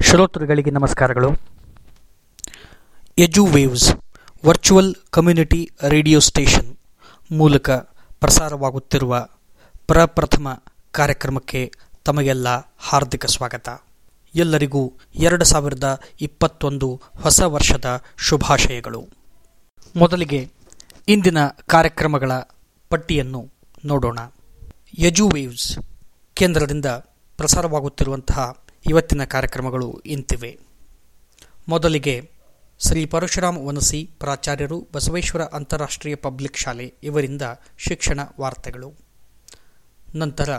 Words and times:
ಶ್ರೋತೃಗಳಿಗೆ 0.00 0.70
ನಮಸ್ಕಾರಗಳು. 0.70 1.30
Edu 3.18 3.46
waves 3.46 3.94
virtual 4.46 4.94
community 5.10 5.70
radio 5.88 6.20
station 6.20 6.76
ಮೂಲಕ 7.32 7.70
ಪ್ರಸಾರವಾಗುತ್ತಿರುವ 8.20 9.28
ಪ್ರಪ್ರಥಮ 9.86 10.62
ಕಾರ್ಯಕ್ರಮಕ್ಕೆ 10.90 11.72
ತಮಗೆಲ್ಲ 12.04 12.48
ಹಾರ್ದಿಕ 12.78 13.26
ಸ್ವಾಗತ. 13.26 13.68
ಎಲ್ಲರಿಗೂ 14.34 14.92
ಎರಡು 15.14 15.44
ಸಾವಿರದ 15.44 16.00
ಇಪ್ಪತ್ತೊಂದು 16.20 17.00
ಹೊಸ 17.22 17.40
ವರ್ಷದ 17.40 18.02
ಶುಭಾಶಯಗಳು. 18.18 19.08
ಮೊದಲಿಗೆ 19.96 20.59
ಇಂದಿನ 21.08 21.38
ಕಾರ್ಯಕ್ರಮಗಳ 21.66 22.32
ಪಟ್ಟಿಯನ್ನು 22.90 23.50
ನೋಡೋಣ. 23.84 24.18
ಯಜು 24.98 25.28
ವೇವ್ಸ್ 25.28 25.78
ಕೇಂದ್ರದಿಂದ 26.34 26.86
ಪ್ರಸಾರವಾಗುತ್ತಿರುವಂತಹ 27.36 28.64
ಇವತ್ತಿನ 28.90 29.24
ಕಾರ್ಯಕ್ರಮಗಳು 29.24 30.02
ಇಂತಿವೆ. 30.06 30.58
ಮೊದಲಿಗೆ 31.68 32.30
ಶ್ರೀ 32.78 33.06
ಪರಶುರಾಮ್ 33.06 33.66
ವನಸಿ 33.66 34.10
ಪ್ರಾಚಾರ್ಯರು 34.18 34.88
ಬಸವೇಶ್ವರ 34.92 35.42
ಅಂತಾರಾಷ್ಟ್ರೀಯ 35.42 36.14
ಪಬ್ಲಿಕ್ 36.14 36.56
ಶಾಲೆ 36.56 36.94
ಇವರಿಂದ 37.02 37.42
ಶಿಕ್ಷಣ 37.78 38.20
ವಾರ್ತೆಗಳು. 38.40 38.94
ನಂತರ 40.14 40.58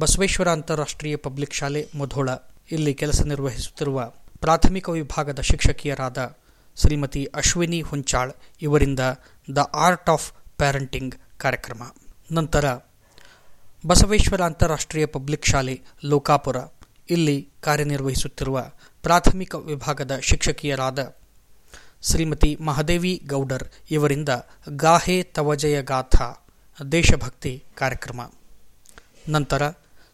ಬಸವೇಶ್ವರ 0.00 0.48
ಅಂತಾರಾಷ್ಟ್ರೀಯ 0.48 1.16
ಪಬ್ಲಿಕ್ 1.16 1.54
ಶಾಲೆ 1.54 1.88
ಮಧೋಳ 1.98 2.30
ಇಲ್ಲಿ 2.72 2.94
ಕೆಲಸ 2.94 3.22
ನಿರ್ವಹಿಸುತ್ತಿರುವ 3.22 4.12
ಪ್ರಾಥಮಿಕ 4.40 4.88
ವಿಭಾಗದ 4.88 5.40
ಶಿಕ್ಷಕಿಯರಾದ 5.40 6.36
ಶ್ರೀಮತಿ 6.80 7.22
ಅಶ್ವಿನಿ 7.24 7.80
ಹುಂಚಾಳ್ 7.80 8.32
ಇವರಿಂದ 8.62 9.02
ದ 9.56 9.58
ಆರ್ಟ್ 9.58 10.10
ಆಫ್ 10.10 10.32
ಪ್ಯಾರೆಂಟಿಂಗ್ 10.58 11.14
ಕಾರ್ಯಕ್ರಮ. 11.38 11.82
ನಂತರ 12.32 12.66
ಬಸವೇಶ್ವರ 13.86 14.40
ಅಂತಾರಾಷ್ಟ್ರೀಯ 14.40 15.06
ಪಬ್ಲಿಕ್ 15.06 15.46
ಶಾಲೆ, 15.46 15.74
ಲೋಕಾಪುರ. 16.04 16.56
ಇಲ್ಲಿ 17.10 17.36
ಕಾರ್ಯನಿರ್ವಹಿಸುತ್ತಿರುವ 17.60 18.64
ಪ್ರಾಥಮಿಕ 19.02 19.54
ವಿಭಾಗದ 19.54 20.18
ಶಿಕ್ಷಕಿಯರಾದ 20.22 21.16
ಶ್ರೀಮತಿ 22.02 22.56
ಮಹದೇವಿ 22.60 23.14
ಗೌಡರ್ 23.26 23.66
ಇವರಿಂದ 23.90 24.28
ಗಾಹೆ 24.84 25.22
ತವಜಯ 25.22 25.82
ಗಾಥಾ 25.82 26.28
ದೇಶಭಕ್ತಿ 26.92 27.64
ಕಾರ್ಯಕ್ರಮ. 27.74 28.20
ನಂತರ 29.28 29.62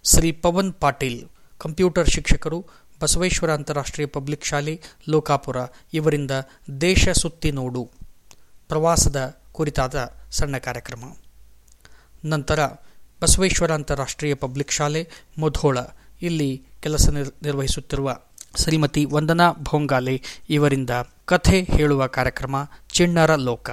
ಶ್ರೀ 0.04 0.32
ಪವನ್ 0.32 0.72
ಪಾಟೀಲ್, 0.72 1.28
ಕಂಪ್ಯೂಟರ್ 1.58 2.08
ಶಿಕ್ಷಕರು 2.08 2.58
ಬಸವೇಶ್ವರ 3.00 3.52
ಅಂತಾರಾಷ್ಟ್ರೀಯ 3.52 4.06
ಪಬ್ಲಿಕ್ 4.06 4.44
ಶಾಲೆ, 4.44 4.82
ಲೋಕಾಪುರ, 5.08 5.56
ಇವರಿಂದ 5.94 6.30
ದೇಶ 6.80 7.08
ಸುತ್ತಿ 7.08 7.50
ನೋಡು. 7.50 7.90
ಪ್ರವಾಸದ 8.68 9.38
ಕುರಿತಾದ 9.52 10.12
ಸಣ್ಣ 10.30 10.56
ಕಾರ್ಯಕ್ರಮ. 10.56 11.12
ನಂತರ 12.24 12.66
ಬಸವೇಶ್ವರ 13.22 13.72
ಅಂತಾರಾಷ್ಟ್ರೀಯ 13.72 14.34
ಪಬ್ಲಿಕ್ 14.34 14.72
ಶಾಲೆ, 14.72 15.08
ಮುಧೋಳ. 15.38 15.78
ಇಲ್ಲಿ 16.22 16.66
ಕೆಲಸ 16.80 17.08
ನಿರ್ವಹಿಸುತ್ತಿರುವ 17.08 18.16
ಶ್ರೀಮತಿ 18.56 19.04
ವಂದನಾ 19.04 19.52
ಭೋಂಗಾಲೆ 19.52 20.22
ಇವರಿಂದ 20.50 20.90
ಕಥೆ 21.24 21.62
ಹೇಳುವ 21.62 22.06
ಕಾರ್ಯಕ್ರಮ, 22.06 22.56
ಚಿಣ್ಣರ 22.92 23.34
ಲೋಕ. 23.34 23.70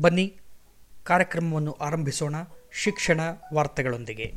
ಬನ್ನಿ 0.00 0.41
ಕಾರ್ಯಕ್ರಮವನ್ನು 1.04 1.72
ಆರಂಭಿಸೋಣ. 1.72 2.34
ಶಿಕ್ಷಣ 2.82 3.20
ವಾರ್ತೆಗಳೊಂದಿಗೆ. 3.54 4.34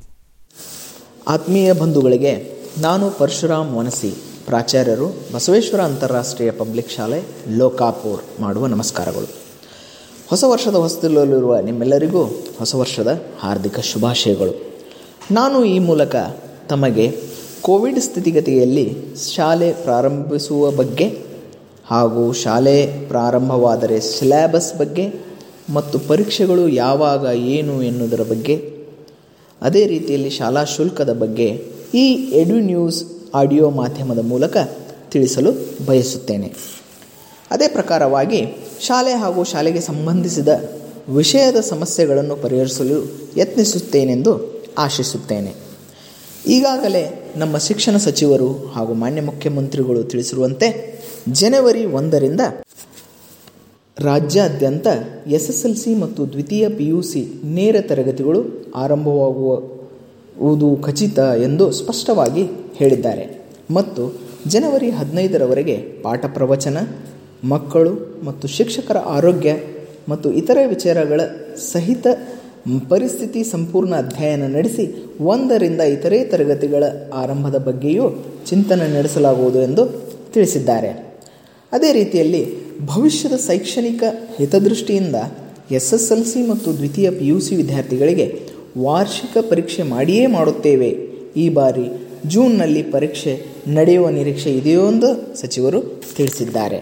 ಆತ್ಮೀಯ 1.27 1.73
ಬಂಧುಗಳಿಗೆ, 1.73 2.63
ನಾನು 2.77 3.09
ಪರಶುರಾಮ್ 3.09 3.75
ವನಸಿ, 3.75 4.15
ಪ್ರಾಚಾರ್ಯರು 4.45 5.07
ಬಸವೇಶ್ವರ 5.33 5.81
ಅಂತಾರಾಷ್ಟ್ರೀಯ 5.81 6.51
ಪಬ್ಲಿಕ್ 6.51 6.91
ಶಾಲೆ, 6.91 7.23
ಲೋಕಾಪುರ್ 7.57 8.41
ಮಾಡುವ 8.41 8.67
ನಮಸ್ಕಾರಗಳು. 8.67 9.29
ಹೊಸ 10.27 10.43
ವರ್ಷದ 10.47 10.75
ಹೊಸದಲ್ಲಿರುವ 10.75 11.59
ನಿಮ್ಮೆಲ್ಲರಿಗೂ 11.59 12.23
ಹೊಸ 12.59 12.75
ವರ್ಷದ 12.75 13.25
ಹಾರ್ದಿಕ 13.39 13.79
ಶುಭಾಶಯಗಳು. 13.79 14.83
ನಾನು 15.31 15.65
ಈ 15.65 15.79
ಮೂಲಕ 15.79 16.15
ತಮಗೆ 16.69 17.21
ಕೋವಿಡ್ 17.61 17.99
ಸ್ಥಿತಿಗತಿಯಲ್ಲಿ 17.99 19.15
ಶಾಲೆ 19.35 19.73
ಪ್ರಾರಂಭಿಸುವ 19.73 20.71
ಬಗ್ಗೆ 20.71 21.25
ಹಾಗೂ 21.87 22.33
ಶಾಲೆ 22.33 23.07
ಪ್ರಾರಂಭವಾದರೆ 23.07 23.99
ಸಿಲೆಬಸ್ 23.99 24.75
ಬಗ್ಗೆ 24.75 25.24
ಮತ್ತು 25.69 25.99
ಪರೀಕ್ಷೆಗಳು 25.99 26.67
ಯಾವಾಗ 26.67 27.25
ಏನು 27.35 27.83
ಎನ್ನುವುದರ 27.83 28.21
ಬಗ್ಗೆ, 28.21 28.73
ಅದೇ 29.61 29.87
ರೀತಿಯಲ್ಲಿ 29.87 30.29
ಶಾಲಾ 30.29 30.63
ಶುಲ್ಕದ 30.63 31.13
ಬಗ್ಗೆ 31.13 31.63
ಈ 31.93 32.13
ಎಡು 32.13 32.59
ನ್ಯೂಸ್ 32.59 33.05
ಆಡಿಯೋ 33.35 33.69
ಮಾಧ್ಯಮದ 33.69 34.19
ಮೂಲಕ 34.19 34.57
ತಿಳಿಸಲು 35.11 35.51
ಬಯಸುತ್ತೇನೆ. 35.85 36.53
ಅದೇ 37.51 37.67
ಪ್ರಕಾರವಾಗಿ 37.67 38.45
ಶಾಲೆ 38.81 39.13
ಹಾಗೂ 39.13 39.43
ಶಾಲೆಗೆ 39.43 39.81
ಸಂಬಂಧಿಸಿದ 39.81 40.47
ವಿಷಯದ 41.09 41.55
ಸಮಸ್ಯೆಗಳನ್ನು 41.55 42.35
ಪರಿಹರಿಸಲು 42.35 43.11
ಯತ್ನಿಸುತ್ತೇನೆಂದು 43.37 44.63
ಆಶಿಸುತ್ತೇನೆ. 44.77 45.53
ಈಗಾಗಲೇ 46.47 47.33
ನಮ್ಮ 47.35 47.57
ಶಿಕ್ಷಣ 47.57 47.97
ಸಚಿವರು 47.97 48.53
ಹಾಗೂ 48.53 48.93
ಮಾನ್ಯ 48.93 49.21
ಮುಖ್ಯಮಂತ್ರಿಗಳು 49.21 50.03
ತಿಳಿಸಿರುವಂತೆ, 50.03 50.99
ಜನವರಿ 51.29 51.85
ಒಂದರಿಂದ 51.85 52.41
ರಾಜ್ಯಾದ್ಯಂತ 53.97 54.87
ಎಸ್ 55.27 55.49
ಎಸ್ 55.49 55.65
ಎಲ್ 55.65 55.75
ಸಿ 55.75 55.95
ಮತ್ತು 55.95 56.31
ದ್ವಿತೀಯ 56.31 56.69
ಪಿಯುಸಿ 56.69 57.41
ನೇರ 57.43 57.75
ತರಗತಿಗಳು 57.81 58.71
ಆರಂಭವಾಗುವುದು 58.75 60.75
ಖಚಿತ 60.75 61.19
ಎಂದು 61.19 61.71
ಸ್ಪಷ್ಟವಾಗಿ 61.71 62.47
ಹೇಳಿದ್ದಾರೆ. 62.75 63.51
ಮತ್ತು 63.71 64.25
ಜನವರಿ 64.47 64.89
ಹದಿನೈದರವರೆಗೆ 64.89 65.75
ಪಾಠ 65.75 66.25
ಪ್ರವಚನ, 66.25 66.77
ಮಕ್ಕಳು 67.43 68.23
ಮತ್ತು 68.23 68.47
ಶಿಕ್ಷಕರ 68.47 68.97
ಆರೋಗ್ಯ 68.97 69.53
ಮತ್ತು 70.09 70.31
ಇತರೆ 70.31 70.67
ವಿಚಾರಗಳ 70.67 71.21
ಸಹಿತ 71.71 72.07
ಪರಿಸ್ಥಿತಿ 72.89 73.43
ಸಂಪೂರ್ಣ 73.43 73.95
ಅಧ್ಯಯನ 73.95 74.55
ನಡೆಸಿ 74.55 75.13
ಒಂದರಿಂದ 75.21 75.81
ಇತರೆ 75.81 76.23
ತರಗತಿಗಳ 76.23 76.83
ಆರಂಭದ 77.13 77.57
ಬಗ್ಗೆಯೂ 77.57 78.03
ಚಿಂತನೆ 78.49 78.97
ನಡೆಸಲಾಗುವುದು 78.97 79.61
ಎಂದು 79.61 80.13
ತಿಳಿಸಿದ್ದಾರೆ. 80.33 81.19
ಅದೇ 81.71 81.93
ರೀತಿಯಲ್ಲಿ 81.93 82.64
ಭವಿಷ್ಯದ 82.81 83.35
ಶೈಕ್ಷಣಿಕ 83.47 84.03
ಹಿತದೃಷ್ಟಿಯಿಂದ 84.37 85.15
ಎಸ್ 85.71 85.93
ಎಸ್ 85.93 86.11
ಎಲ್ 86.11 86.25
ಸಿ 86.25 86.47
ಮತ್ತು 86.47 86.77
ದ್ವಿತೀಯ 86.77 87.11
ಪಿ 87.11 87.27
ಯು 87.27 87.39
ಸಿ 87.39 87.55
ವಿದ್ಯಾರ್ಥಿಗಳಿಗೆ 87.55 88.41
ವಾರ್ಷಿಕ 88.77 89.37
ಪರೀಕ್ಷೆ 89.49 89.83
ಮಾಡಿಯೇ 89.83 90.27
ಮಾಡುತ್ತೇವೆ. 90.27 90.89
ಈ 91.37 91.49
ಬಾರಿ 91.49 91.91
ಜೂನ್ನಲ್ಲಿ 92.25 92.83
ಪರೀಕ್ಷೆ 92.83 93.45
ನಡೆಯುವ 93.67 94.09
ನಿರೀಕ್ಷೆ 94.09 94.51
ಇದೆಯೋ 94.51 94.91
ಎಂದು 94.91 95.35
ಸಚಿವರು 95.35 96.03
ತಿಳಿಸಿದ್ದಾರೆ. 96.17 96.79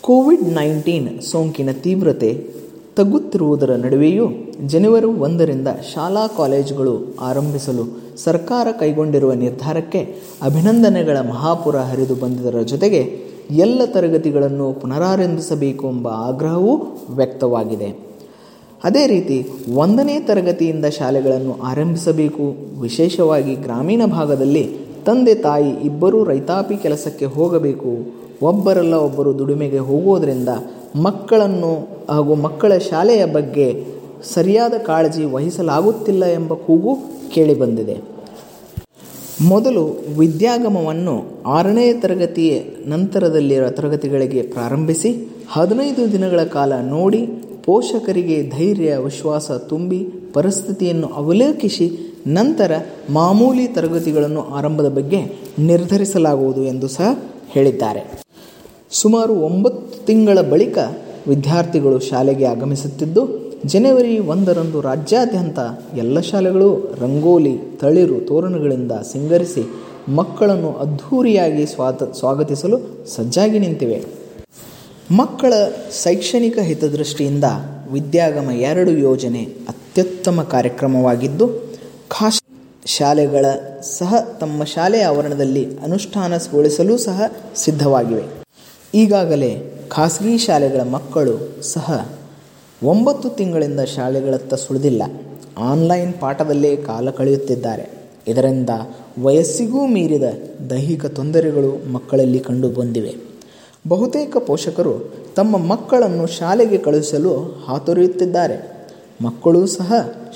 ಕೋವಿಡ್ 0.00 0.42
ನೈನ್ಟೀನ್ 0.42 1.22
ಸೋಂಕಿನ 1.22 1.72
ತೀವ್ರತೆ 1.72 2.58
ತಗ್ಗುತ್ತಿರುವುದರ 2.96 3.76
ನಡುವೆಯೂ 3.76 4.28
ಜನವರಿ 4.66 5.06
ಒಂದರಿಂದ 5.06 5.68
ಶಾಲಾ 5.94 6.26
ಕಾಲೇಜುಗಳು 6.26 7.16
ಆರಂಭಿಸಲು 7.20 8.16
ಸರ್ಕಾರ 8.16 8.68
ಕೈಗೊಂಡಿರುವ 8.80 9.32
ನಿರ್ಧಾರಕ್ಕೆ 9.32 10.00
ಅಭಿನಂದನೆಗಳ 10.42 11.20
ಮಹಾಪುರ 11.20 11.76
ಹರಿದು 11.76 12.14
ಬಂದಿದ್ದರ 12.14 12.62
ಜೊತೆಗೆ 12.62 13.27
ಎಲ್ಲ 13.50 13.82
ತರಗತಿಗಳನ್ನು 13.86 14.72
ಪುನರಾರಂಭಿಸಬೇಕು 14.72 15.88
ಎಂಬ 15.88 16.08
ಆಗ್ರಹವೂ 16.08 16.98
ವ್ಯಕ್ತವಾಗಿದೆ. 17.10 18.08
ಅದೇ 18.84 19.06
ರೀತಿ 19.06 19.46
ಒಂದನೇ 19.74 20.20
ತರಗತಿಯಿಂದ 20.20 20.84
ಶಾಲೆಗಳನ್ನು 20.84 21.62
ಆರಂಭಿಸಬೇಕು. 21.62 22.56
ವಿಶೇಷವಾಗಿ 22.80 23.54
ಗ್ರಾಮೀಣ 23.54 24.02
ಭಾಗದಲ್ಲಿ 24.06 24.76
ತಂದೆ 25.06 25.34
ತಾಯಿ 25.34 25.70
ಇಬ್ಬರೂ 25.70 26.24
ರೈತಾಪಿ 26.24 26.76
ಕೆಲಸಕ್ಕೆ 26.76 27.24
ಹೋಗಬೇಕು. 27.24 28.18
ಒಬ್ಬರಲ್ಲ 28.42 28.94
ಒಬ್ಬರು 28.94 29.38
ದುಡಿಮೆಗೆ 29.38 29.78
ಹೋಗೋದರಿಂದ 29.78 30.48
ಮಕ್ಕಳನ್ನು 31.02 31.88
ಹಾಗೂ 32.10 32.34
ಮಕ್ಕಳ 32.34 32.78
ಶಾಲೆಯ 32.78 33.24
ಬಗ್ಗೆ 33.24 33.84
ಸರಿಯಾದ 34.34 34.72
ಕಾಳಜಿ 34.72 35.24
ವಹಿಸಲಾಗುತ್ತಿಲ್ಲ 35.24 36.24
ಎಂಬ 36.24 36.54
ಕೂಗು 36.54 36.98
ಕೇಳಿಬಂದಿದೆ. 37.34 38.17
ಮೊದಲು 39.40 39.82
ವಿದ್ಯಾಗಮವನ್ನು 40.18 41.42
ಆರನೇ 41.46 41.92
ತರಗತಿಯ 41.92 42.60
ನಂತರದಲ್ಲಿರುವ 42.86 43.70
ತರಗತಿಗಳಿಗೆ 43.70 44.42
ಪ್ರಾರಂಭಿಸಿ 44.42 45.28
ಹದಿನೈದು 45.50 46.12
ದಿನಗಳ 46.12 46.44
ಕಾಲ 46.44 46.72
ನೋಡಿ 46.80 47.26
ಪೋಷಕರಿಗೆ 47.64 48.50
ಧೈರ್ಯ, 48.50 48.96
ವಿಶ್ವಾಸ 48.96 49.50
ತುಂಬಿ 49.50 50.08
ಪರಿಸ್ಥಿತಿಯನ್ನು 50.32 51.06
ಅವಲೋಕಿಸಿ 51.06 51.86
ನಂತರ 52.26 52.72
ಮಾಮೂಲಿ 53.10 53.68
ತರಗತಿಗಳನ್ನು 53.68 54.42
ಆರಂಭದ 54.48 54.88
ಬಗ್ಗೆ 54.88 55.20
ನಿರ್ಧರಿಸಲಾಗುವುದು 55.58 56.64
ಎಂದು 56.64 56.88
ಸಹ 56.88 57.18
ಹೇಳಿದ್ದಾರೆ. 57.48 58.24
ಸುಮಾರು 58.90 59.34
ಒಂಬತ್ತು 59.34 60.06
ತಿಂಗಳ 60.06 60.40
ಬಳಿಕ 60.40 60.78
ವಿದ್ಯಾರ್ಥಿಗಳು 61.28 61.98
ಶಾಲೆಗೆ 61.98 62.44
ಆಗಮಿಸುತ್ತಿದ್ದು 62.44 63.37
ಜನವರಿ 63.64 64.18
ಒಂದರಂದು 64.18 64.80
ರಾಜ್ಯಾದ್ಯಂತ 64.80 65.58
ಎಲ್ಲ 65.96 66.20
ಶಾಲೆಗಳು 66.20 66.94
ರಂಗೋಲಿ, 67.00 67.58
ತಳಿರು, 67.80 68.20
ತೋರಣಗಳಿಂದ 68.20 68.92
ಸಿಂಗರಿಸಿ 69.12 69.64
ಮಕ್ಕಳನ್ನು 70.08 70.72
ಅದ್ಧೂರಿಯಾಗಿ 70.72 71.66
ಸ್ವಾತ, 71.66 72.02
ಸ್ವಾಗತಿಸಲು 72.02 73.06
ಸಜ್ಜಾಗಿ 73.06 73.58
ನಿಂತಿವೆ. 73.58 74.04
ಮಕ್ಕಳ 75.10 75.52
ಶೈಕ್ಷಣಿಕ 76.04 76.58
ಹಿತದೃಷ್ಟಿಯಿಂದ 76.58 77.44
ವಿದ್ಯಾಗಮ 77.92 78.50
ಎರಡು 78.50 78.90
ಯೋಜನೆ 78.90 79.42
ಅತ್ಯುತ್ತಮ 79.68 80.42
ಕಾರ್ಯಕ್ರಮವಾಗಿದ್ದು, 80.42 81.48
ಖಾಸ್, 82.08 82.42
ಶಾಲೆಗಳ 82.86 83.46
ಸಹ 83.80 84.14
ತಮ್ಮ 84.40 84.64
ಶಾಲೆಯ 84.64 85.02
ಆವರಣದಲ್ಲಿ 85.02 85.78
ಅನುಷ್ಠಾನಗೊಳಿಸಲು 85.78 86.98
ಸಹ 86.98 87.22
ಸಿದ್ಧವಾಗಿವೆ. 87.56 88.22
ಈಗಾಗಲೇ 88.94 89.72
ಖಾಸಗಿ 89.88 90.38
ಶಾಲೆಗಳ 90.38 90.80
ಮಕ್ಕಳು 90.80 91.62
ಸಹ 91.62 92.17
ಒಂಬತ್ತು 92.82 93.28
ತಿಂಗಳಿಂದ 93.28 93.80
ಶಾಲೆಗಳತ್ತ 93.80 94.54
ಸುಳಿದಿಲ್ಲ. 94.54 95.02
ಆನ್ಲೈನ್ 95.58 96.14
ಪಾಠದಲ್ಲೇ 96.20 96.76
ಕಾಲ 96.76 97.10
ಕಳೆಯುತ್ತಿದ್ದಾರೆ. 97.10 97.90
ಇದರಿಂದ 98.28 98.70
ವಯಸ್ಸಿಗೂ 99.22 99.86
ಮೀರಿದ 99.86 100.22
ದೈಹಿಕ 100.70 101.06
ತೊಂದರೆಗಳು 101.06 101.92
ಮಕ್ಕಳಲ್ಲಿ 101.92 102.40
ಕಂಡುಬಂದಿವೆ. 102.40 103.14
ಬಹುತೇಕ 103.88 104.36
ಪೋಷಕರು 104.36 105.14
ತಮ್ಮ 105.36 105.56
ಮಕ್ಕಳನ್ನು 105.56 106.26
ಶಾಲೆಗೆ 106.26 106.78
ಕಳುಹಿಸಲು 106.78 107.64
ಹಾತೊರೆಯುತ್ತಿದ್ದಾರೆ. 107.68 108.86
ಮಕ್ಕಳೂ 109.22 109.66
ಸಹ 109.66 109.92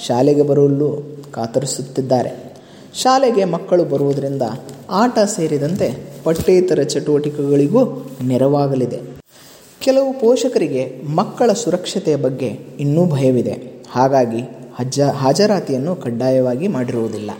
ಶಾಲೆಗೆ 0.06 0.42
ಬರಲು 0.42 1.16
ಕಾತರಿಸುತ್ತಿದ್ದಾರೆ. 1.32 2.54
ಶಾಲೆಗೆ 2.94 3.44
ಮಕ್ಕಳು 3.44 3.84
ಬರುವುದರಿಂದ 3.84 4.42
ಆಟ 4.90 5.18
ಸೇರಿದಂತೆ 5.18 6.12
ಪಠ್ಯೇತರ 6.24 6.82
ಚಟುವಟಿಕೆಗಳಿಗೂ 6.82 8.06
ನೆರವಾಗಲಿದೆ. 8.26 9.21
ಕೆಲವು 9.82 10.20
ಪೋಷಕರಿಗೆ 10.20 11.02
ಮಕ್ಕಳ 11.14 11.52
ಸುರಕ್ಷತೆಯ 11.52 12.16
ಬಗ್ಗೆ 12.16 12.46
ಇನ್ನೂ 12.80 13.06
ಭಯವಿದೆ. 13.06 13.82
ಹಾಗಾಗಿ 13.92 14.40
ಹಜ್ಜ 14.78 15.00
ಹಾಜರಾತಿಯನ್ನು 15.00 15.96
ಕಡ್ಡಾಯವಾಗಿ 15.96 16.68
ಮಾಡಿರುವುದಿಲ್ಲ. 16.68 17.30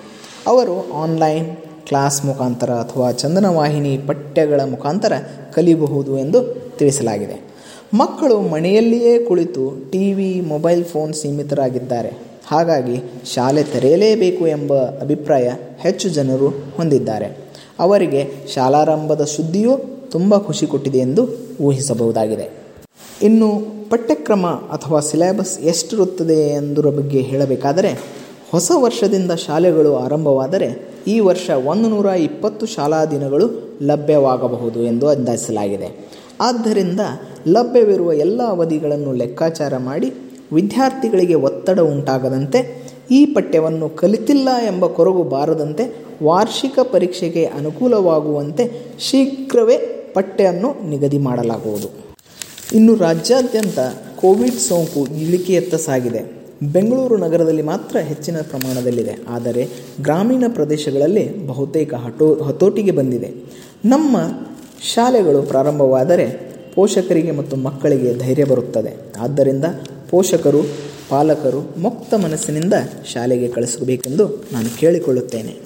ಅವರು 0.47 0.93
ಆನ್ಲೈನ್ 0.93 1.57
ಕ್ಲಾಸ್ 1.89 2.25
ಮುಖಾಂತರ 2.25 2.71
ಅಥವಾ 2.71 3.13
ಚಂದನವಾಹಿನಿ 3.13 3.99
ಪಠ್ಯಗಳ 3.99 4.61
ಮುಖಾಂತರ 4.61 5.13
ಕಲಿಯಬಹುದು 5.55 6.19
ಎಂದು 6.19 6.41
ತಿಳಿಸಲಾಗಿದೆ. 6.79 7.53
ಮಕ್ಕಳು 7.95 8.41
ಮನೆಯಲ್ಲಿಯೇ 8.41 9.19
ಕುಳಿತು 9.19 9.91
ಟಿ 9.91 10.13
ವಿ, 10.13 10.41
ಮೊಬೈಲ್ 10.41 10.85
ಫೋನ್ 10.85 11.15
ಸೀಮಿತರಾಗಿದ್ದಾರೆ. 11.15 12.19
ಹಾಗಾಗಿ 12.47 13.25
ಶಾಲೆ 13.35 13.63
ತೆರೆಯಲೇಬೇಕು 13.63 14.47
ಎಂಬ 14.47 14.75
ಅಭಿಪ್ರಾಯ 14.75 15.51
ಹೆಚ್ಚು 15.79 16.09
ಜನರು 16.09 16.49
ಹೊಂದಿದ್ದಾರೆ. 16.49 17.37
ಅವರಿಗೆ 17.79 18.31
ಶಾಲಾರಂಭದ 18.55 19.25
ಸುದ್ದಿಯೂ 19.25 19.71
ತುಂಬ 20.11 20.39
ಖುಷಿ 20.39 20.67
ಕೊಟ್ಟಿದೆ 20.67 20.99
ಎಂದು 20.99 21.42
ಊಹಿಸಬಹುದಾಗಿದೆ. 21.61 22.51
ಇನ್ನು 23.23 23.49
ಪಠ್ಯಕ್ರಮ 23.91 24.47
ಅಥವಾ 24.47 25.01
ಸಿಲೆಬಸ್ 25.01 25.61
ಎಷ್ಟಿರುತ್ತದೆ 25.61 26.55
ಎಂದರ 26.55 26.87
ಬಗ್ಗೆ 26.87 27.21
ಹೇಳಬೇಕಾದರೆ, 27.21 28.23
ಹೊಸ 28.51 28.73
ವರ್ಷದಿಂದ 28.75 29.33
ಶಾಲೆಗಳು 29.33 29.97
ಆರಂಭವಾದರೆ 29.97 30.93
ಈ 31.07 31.21
ವರ್ಷ 31.21 31.51
ಒಂದು 31.51 31.89
ನೂರ 31.89 32.07
ಇಪ್ಪತ್ತು 32.07 32.67
ಶಾಲಾ 32.67 33.05
ದಿನಗಳು 33.05 33.79
ಲಭ್ಯವಾಗಬಹುದು 33.83 34.83
ಎಂದು 34.83 35.09
ಅಂದಾಜಿಸಲಾಗಿದೆ. 35.09 36.07
ಆದ್ದರಿಂದ 36.41 37.01
ಲಭ್ಯವಿರುವ 37.49 38.13
ಎಲ್ಲ 38.13 38.43
ಅವಧಿಗಳನ್ನು 38.43 39.13
ಲೆಕ್ಕಾಚಾರ 39.13 39.77
ಮಾಡಿ 39.77 40.13
ವಿದ್ಯಾರ್ಥಿಗಳಿಗೆ 40.53 41.35
ಒತ್ತಡ 41.35 41.81
ಉಂಟಾಗದಂತೆ, 41.81 42.83
ಈ 43.11 43.27
ಪಠ್ಯವನ್ನು 43.27 43.89
ಕಲಿತಿಲ್ಲ 43.89 44.49
ಎಂಬ 44.67 44.87
ಕೊರಗು 44.87 45.23
ಬಾರದಂತೆ 45.23 45.97
ವಾರ್ಷಿಕ 46.23 46.79
ಪರೀಕ್ಷೆಗೆ 46.79 47.45
ಅನುಕೂಲವಾಗುವಂತೆ 47.45 48.71
ಶೀಘ್ರವೇ 49.01 50.02
ಪಠ್ಯವನ್ನು 50.15 50.89
ನಿಗದಿ 50.89 51.19
ಮಾಡಲಾಗುವುದು. 51.19 51.89
ಇನ್ನು 52.73 52.95
ರಾಜ್ಯಾದ್ಯಂತ 52.95 53.79
ಕೋವಿಡ್ 54.21 54.55
ಸೋಂಕು 54.55 55.07
ಇಳಿಕೆಯತ್ತ 55.07 55.75
ಸಾಗಿದೆ. 55.75 56.43
ಬೆಂಗಳೂರು 56.73 57.17
ನಗರದಲ್ಲಿ 57.17 57.63
ಮಾತ್ರ 57.63 57.97
ಹೆಚ್ಚಿನ 57.97 58.41
ಪ್ರಮಾಣದಲ್ಲಿದೆ. 58.41 59.17
ಆದರೆ 59.29 59.69
ಗ್ರಾಮೀಣ 60.03 60.45
ಪ್ರದೇಶಗಳಲ್ಲಿ 60.49 61.47
ಬಹುತೇಕ 61.47 61.95
ಹಟೋ, 61.95 62.35
ಹತೋಟಿಗೆ 62.35 62.91
ಬಂದಿದೆ. 62.91 63.31
ನಮ್ಮ 63.85 64.17
ಶಾಲೆಗಳು 64.95 65.43
ಪ್ರಾರಂಭವಾದರೆ 65.43 66.53
ಪೋಷಕರಿಗೆ 66.75 67.31
ಮತ್ತು 67.31 67.57
ಮಕ್ಕಳಿಗೆ 67.57 68.19
ಧೈರ್ಯ 68.19 68.45
ಬರುತ್ತದೆ. 68.45 68.97
ಆದ್ದರಿಂದ 69.21 69.65
ಪೋಷಕರು, 70.11 70.63
ಪಾಲಕರು 71.09 71.81
ಮುಕ್ತ 71.81 72.15
ಮನಸ್ಸಿನಿಂದ 72.15 72.75
ಶಾಲೆಗೆ 73.13 73.49
ಕಳಿಸಬೇಕೆಂದು 73.49 74.45
ನಾನು 74.53 74.79
ಕೇಳಿಕೊಳ್ಳುತ್ತೇನೆ. 74.79 75.61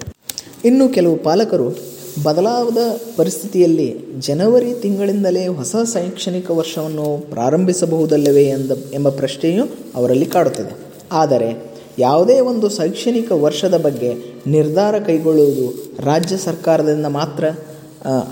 ಇನ್ನು 0.65 0.89
ಕೆಲವು 0.89 1.15
ಪಾಲಕರು 1.17 1.96
ಬದಲಾದ 2.23 2.77
ಪರಿಸ್ಥಿತಿಯಲ್ಲಿ 3.15 3.97
ಜನವರಿ 4.19 4.73
ತಿಂಗಳಿಂದಲೇ 4.73 5.47
ಹೊಸ 5.47 5.75
ಶೈಕ್ಷಣಿಕ 5.93 6.51
ವರ್ಷವನ್ನು 6.51 7.29
ಪ್ರಾರಂಭಿಸಬಹುದಲ್ಲವೇ 7.29 8.43
ಎಂದ, 8.43 8.71
ಎಂಬ 8.93 9.09
ಪ್ರಶ್ನೆಯು 9.09 9.65
ಅವರಲ್ಲಿ 9.95 10.25
ಕಾಡುತ್ತದೆ. 10.25 10.77
ಆದರೆ 11.11 11.71
ಯಾವುದೇ 11.99 12.39
ಒಂದು 12.39 12.69
ಶೈಕ್ಷಣಿಕ 12.69 13.31
ವರ್ಷದ 13.31 13.77
ಬಗ್ಗೆ 13.77 14.13
ನಿರ್ಧಾರ 14.47 14.99
ಕೈಗೊಳ್ಳುವುದು 14.99 15.93
ರಾಜ್ಯ 15.99 16.37
ಸರ್ಕಾರದಿಂದ 16.37 17.05
ಮಾತ್ರ 17.05 17.45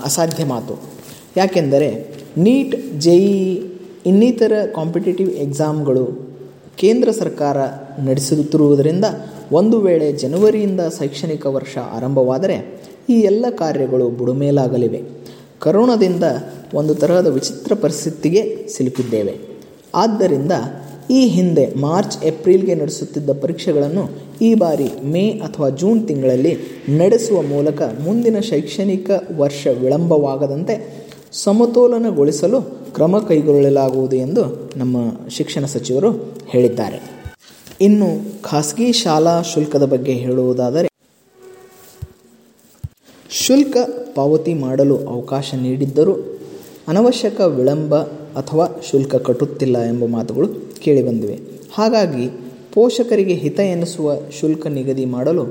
ಅಸಾಧ್ಯ 0.04 0.44
ಮಾತು. 0.44 0.82
ಯಾಕೆಂದರೆ 1.36 2.14
ನೀಟ್ 2.36 3.00
ಜೆಇ 3.00 3.62
ಇನ್ನಿತರ 4.06 4.52
ಕಾಂಪಿಟೇಟಿವ್ 4.74 5.30
ಎಕ್ಸಾಮ್ಗಳು 5.30 6.36
ಕೇಂದ್ರ 6.76 7.10
ಸರ್ಕಾರ 7.10 7.56
ನಡೆಸುತ್ತಿರುವುದರಿಂದ 8.04 9.04
ಒಂದು 9.52 9.80
ವೇಳೆ 9.80 10.12
ಜನವರಿಯಿಂದ 10.12 10.80
ಶೈಕ್ಷಣಿಕ 10.98 11.46
ವರ್ಷ 11.46 11.78
ಆರಂಭವಾದರೆ 11.78 12.85
ಈ 13.08 13.20
ಎಲ್ಲ 13.20 13.46
ಕಾರ್ಯಗಳು 13.50 14.08
ಬುಡುಮೇಲಾಗಲಿವೆ. 14.08 15.02
ಕರೋನಾದಿಂದ 15.58 16.24
ಒಂದು 16.74 16.94
ತರಹದ 16.94 17.26
ವಿಚಿತ್ರ 17.26 17.74
ಪರಿಸ್ಥಿತಿಗೆ 17.74 18.68
ಸಿಲುಕಿದ್ದೇವೆ. 18.68 19.38
ಆದ್ದರಿಂದ 19.94 20.52
ಈ 21.10 21.26
ಹಿಂದೆ 21.26 21.74
ಮಾರ್ಚ್, 21.74 22.24
ಏಪ್ರಿಲ್ಗೆ 22.24 22.74
ನಡೆಸುತ್ತಿದ್ದ 22.74 23.30
ಪರೀಕ್ಷೆಗಳನ್ನು 23.30 24.10
ಈ 24.42 24.54
ಬಾರಿ 24.54 24.88
ಮೇ 25.04 25.28
ಅಥವಾ 25.30 25.68
ಜೂನ್ 25.68 26.08
ತಿಂಗಳಲ್ಲಿ 26.08 26.56
ನಡೆಸುವ 26.88 27.42
ಮೂಲಕ 27.42 27.82
ಮುಂದಿನ 27.82 28.38
ಶೈಕ್ಷಣಿಕ 28.38 29.10
ವರ್ಷ 29.36 29.66
ವಿಳಂಬವಾಗದಂತೆ 29.80 31.06
ಸಮತೋಲನಗೊಳಿಸಲು 31.32 32.62
ಕ್ರಮ 32.94 33.18
ಕೈಗೊಳ್ಳಲಾಗುವುದು 33.18 34.16
ಎಂದು 34.16 34.70
ನಮ್ಮ 34.76 34.96
ಶಿಕ್ಷಣ 35.28 35.64
ಸಚಿವರು 35.64 36.10
ಹೇಳಿದ್ದಾರೆ. 36.48 36.98
ಇನ್ನು 37.80 38.42
ಖಾಸಗಿ 38.42 38.92
ಶಾಲಾ 38.92 39.42
ಶುಲ್ಕದ 39.42 39.84
ಬಗ್ಗೆ 39.84 40.12
ಹೇಳುವುದಾದರೆ 40.12 40.95
ಶುಲ್ಕ 43.46 43.76
ಪಾವತಿ 44.14 44.52
ಮಾಡಲು 44.54 44.94
ಅವಕಾಶ 45.14 45.48
ನೀಡಿದ್ದರೂ 45.64 46.14
ಅನವಶ್ಯಕ 46.88 47.38
ವಿಳಂಬ 47.56 47.94
ಅಥವಾ 48.40 48.66
ಶುಲ್ಕ 48.88 49.14
ಕಟ್ಟುತ್ತಿಲ್ಲ 49.26 49.76
ಎಂಬ 49.88 50.04
ಮಾತುಗಳು 50.14 50.48
ಕೇಳಿಬಂದಿವೆ 50.84 51.36
ಹಾಗಾಗಿ 51.74 52.24
ಪೋಷಕರಿಗೆ 52.74 53.34
ಹಿತ 53.42 53.58
ಎನಿಸುವ 53.74 54.14
ಶುಲ್ಕ 54.38 54.66
ನಿಗದಿ 54.76 55.04
ಮಾಡಲು 55.04 55.44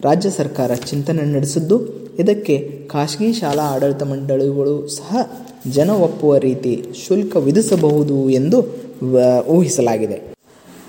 ರಾಜ್ಯ 0.00 0.30
ಸರ್ಕಾರ 0.30 0.70
ಚಿಂತನೆ 0.90 1.22
ನಡೆಸಿದ್ದು, 1.36 1.76
ಇದಕ್ಕೆ 2.18 2.56
ಖಾಸಗಿ 2.92 3.30
ಶಾಲಾ 3.32 3.64
ಆಡಳಿತ 3.74 4.02
ಮಂಡಳಿಗಳು 4.02 4.74
ಸಹ 4.88 5.22
ಜನ 5.76 5.90
ಒಪ್ಪುವ 6.08 6.32
ರೀತಿ 6.46 6.74
ಶುಲ್ಕ 7.06 7.36
ವಿಧಿಸಬಹುದು 7.46 8.18
ಎಂದು 8.30 8.58
ಊಹಿಸಲಾಗಿದೆ. 9.56 10.18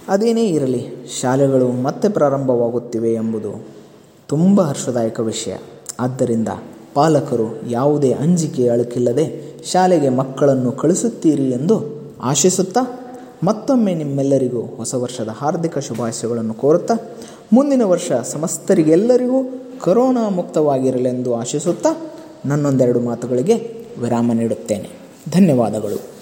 ಅದೇನೇ 0.10 0.46
ಇರಲಿ, 0.58 0.84
ಶಾಲೆಗಳು 1.22 1.70
ಮತ್ತೆ 1.88 2.10
ಪ್ರಾರಂಭವಾಗುತ್ತಿವೆ 2.10 3.14
ಎಂಬುದು 3.14 3.54
ತುಂಬ 4.30 4.62
ಹರ್ಷದಾಯಕ 4.62 5.20
ವಿಷಯ. 5.32 5.56
ಆದ್ದರಿಂದ 6.00 6.48
ಪಾಲಕರು 6.94 7.70
ಯಾವುದೇ 7.70 8.14
ಅಂಜಿಕೆ 8.14 8.70
ಅಳುಕಿಲ್ಲದೆ 8.70 9.48
ಶಾಲೆಗೆ 9.72 10.10
ಮಕ್ಕಳನ್ನು 10.10 10.72
ಕಳಿಸುತ್ತೀರಿ 10.72 11.50
ಎಂದು 11.52 11.98
ಆಶಿಸುತ್ತಾ 12.22 13.10
ಮತ್ತೊಮ್ಮೆ 13.44 13.94
ನಿಮ್ಮೆಲ್ಲರಿಗೂ 13.94 14.62
ಹೊಸ 14.62 14.96
ವರ್ಷದ 14.96 15.28
ಹಾರ್ದಿಕ 15.28 15.78
ಶುಭಾಶಯಗಳನ್ನು 15.78 16.54
ಕೋರುತ್ತಾ 16.54 16.94
ಮುಂದಿನ 17.54 17.82
ವರ್ಷ 17.84 18.12
ಸಮಸ್ತರಿಗೆಲ್ಲರಿಗೂ 18.12 19.44
ಕರೋನಾ 19.84 20.30
ಮುಕ್ತವಾಗಿರಲೆಂದು 20.30 21.36
ಆಶಿಸುತ್ತಾ 21.36 22.14
ನನ್ನೊಂದೆರಡು 22.46 23.00
ಮಾತುಗಳಿಗೆ 23.00 23.56
ವಿರಾಮ 24.02 24.32
ನೀಡುತ್ತೇನೆ. 24.34 24.90
ಧನ್ಯವಾದಗಳು. 25.32 26.18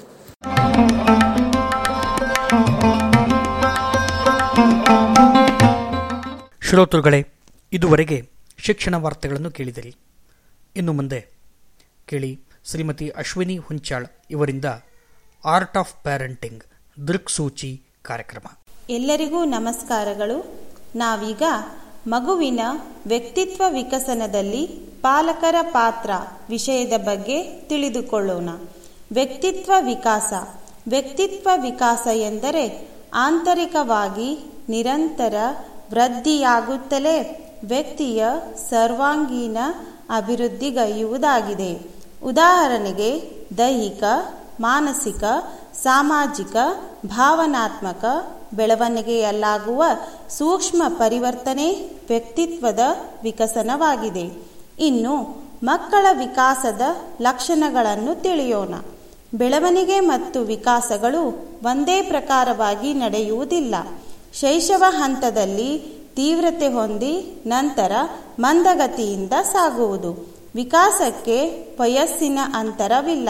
ಶ್ರೋತೃಗಳೇ, 6.69 7.27
ಇದುವರೆಗೆ 7.73 8.34
ಶಿಕ್ಷಣ 8.57 8.95
ವಾರ್ತೆಗಳನ್ನು 8.95 9.51
ಕೇಳಿದಿರಿ. 9.51 9.95
ಇನ್ನು 10.75 10.93
ಮುಂದೆ 10.93 11.27
ಕೇಳಿ 12.05 12.39
ಶ್ರೀಮತಿ 12.65 13.09
ಅಶ್ವಿನಿ 13.09 13.57
ಹುಂಚಾಳ್ 13.57 14.07
ಇವರಿಂದ 14.31 14.65
ಆರ್ಟ್ 15.45 15.77
ಆಫ್ 15.77 16.03
ಪ್ಯಾರೆಂಟಿಂಗ್ 16.03 16.63
ದೃಕ್ಸೂಚಿ 17.07 17.83
ಕಾರ್ಯಕ್ರಮ. 18.01 18.57
ಎಲ್ಲರಿಗೂ 18.89 19.45
ನಮಸ್ಕಾರಗಳು. 19.45 20.67
ನಾವೀಗ 20.95 21.43
ಮಗುವಿನ 22.07 22.59
ವ್ಯಕ್ತಿತ್ವ 23.07 23.63
ವಿಕಸನದಲ್ಲಿ 23.69 24.65
ಪಾಲಕರ 25.01 25.55
ಪಾತ್ರ 25.61 26.09
ವಿಷಯದ 26.49 26.97
ಬಗ್ಗೆ 26.97 27.61
ತಿಳಿದುಕೊಳ್ಳೋಣ. 27.61 28.49
ವ್ಯಕ್ತಿತ್ವ 29.11 29.71
ವಿಕಾಸ 29.79 30.33
ವ್ಯಕ್ತಿತ್ವ 30.87 31.49
ವಿಕಾಸ 31.61 32.07
ಎಂದರೆ 32.13 32.89
ಆಂತರಿಕವಾಗಿ 33.13 34.51
ನಿರಂತರ 34.69 35.35
ವೃದ್ಧಿಯಾಗುತ್ತಲೇ 35.91 37.44
ವ್ಯಕ್ತಿಯ 37.67 38.25
ಸರ್ವಾಂಗೀಣ 38.69 39.57
ಅಭಿವೃದ್ಧಿಗೈಯುವುದಾಗಿದೆ 40.09 41.95
ಉದಾಹರಣೆಗೆ, 42.23 43.31
ದೈಹಿಕ, 43.57 44.03
ಮಾನಸಿಕ, 44.59 45.23
ಸಾಮಾಜಿಕ, 45.83 46.55
ಭಾವನಾತ್ಮಕ 47.05 48.05
ಬೆಳವಣಿಗೆಯಲ್ಲಾಗುವ 48.53 49.83
ಸೂಕ್ಷ್ಮ 50.29 50.83
ಪರಿವರ್ತನೆ 50.87 51.71
ವ್ಯಕ್ತಿತ್ವದ 52.07 52.79
ವಿಕಸನವಾಗಿದೆ. 53.23 54.47
ಇನ್ನು, 54.79 55.45
ಮಕ್ಕಳ 55.63 56.05
ವಿಕಾಸದ 56.17 56.81
ಲಕ್ಷಣಗಳನ್ನು 57.21 58.21
ತಿಳಿಯೋಣ. 58.21 58.73
ಬೆಳವಣಿಗೆ 59.33 59.99
ಮತ್ತು 59.99 60.41
ವಿಕಾಸಗಳು 60.41 61.27
ಒಂದೇ 61.63 62.01
ಪ್ರಕಾರವಾಗಿ 62.01 62.93
ನಡೆಯುವುದಿಲ್ಲ. 62.93 63.75
ಶೈಶವ 64.33 64.83
ಹಂತದಲ್ಲಿ 64.87 66.04
ತೀವ್ರತೆ 66.15 66.67
ಹೊಂದಿ 66.67 67.43
ನಂತರ 67.45 67.91
ಮಂದಗತಿಯಿಂದ 68.39 69.33
ಸಾಗುವುದು. 69.51 70.35
ವಿಕಾಸಕ್ಕೆ 70.55 71.49
ವಯಸ್ಸಿನ 71.79 72.39
ಅಂತರವಿಲ್ಲ. 72.53 73.29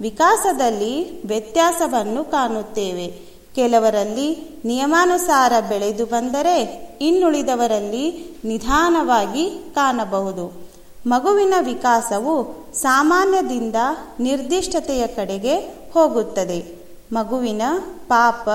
ವಿಕಾಸದಲ್ಲಿ 0.00 1.26
ವ್ಯತ್ಯಾಸವನ್ನು 1.26 2.24
ಕಾಣುತ್ತೇವೆ. 2.24 3.06
ಕೆಲವರಲ್ಲಿ 3.54 4.60
ನಿಯಮಾನುಸಾರ 4.64 5.52
ಬೆಳೆದು 5.68 6.06
ಬಂದರೆ 6.06 6.88
ಇನ್ನುಳಿದವರಲ್ಲಿ 7.00 8.38
ನಿಧಾನವಾಗಿ 8.44 9.50
ಕಾಣಬಹುದು. 9.74 10.70
ಮಗುವಿನ 11.06 11.54
ವಿಕಾಸವು 11.60 12.66
ಸಾಮಾನ್ಯದಿಂದ 12.74 13.76
ನಿರ್ದಿಷ್ಟತೆಯ 14.20 15.06
ಕಡೆಗೆ 15.06 15.56
ಹೋಗುತ್ತದೆ. 15.94 16.86
ಮಗುವಿನ 17.12 17.62
ಪಾಪ, 18.08 18.48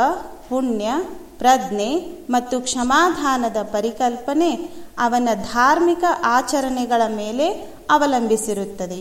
ಪುಣ್ಯ 0.49 0.93
ಪ್ರಜ್ಞೆ 1.37 2.21
ಮತ್ತು 2.29 2.59
ಕ್ಷಮಾಧಾನದ 2.59 3.57
ಪರಿಕಲ್ಪನೆ 3.63 4.51
ಅವನ 4.97 5.29
ಧಾರ್ಮಿಕ 5.33 6.03
ಆಚರಣೆಗಳ 6.23 7.01
ಮೇಲೆ 7.15 7.49
ಅವಲಂಬಿಸಿರುತ್ತದೆ. 7.91 8.99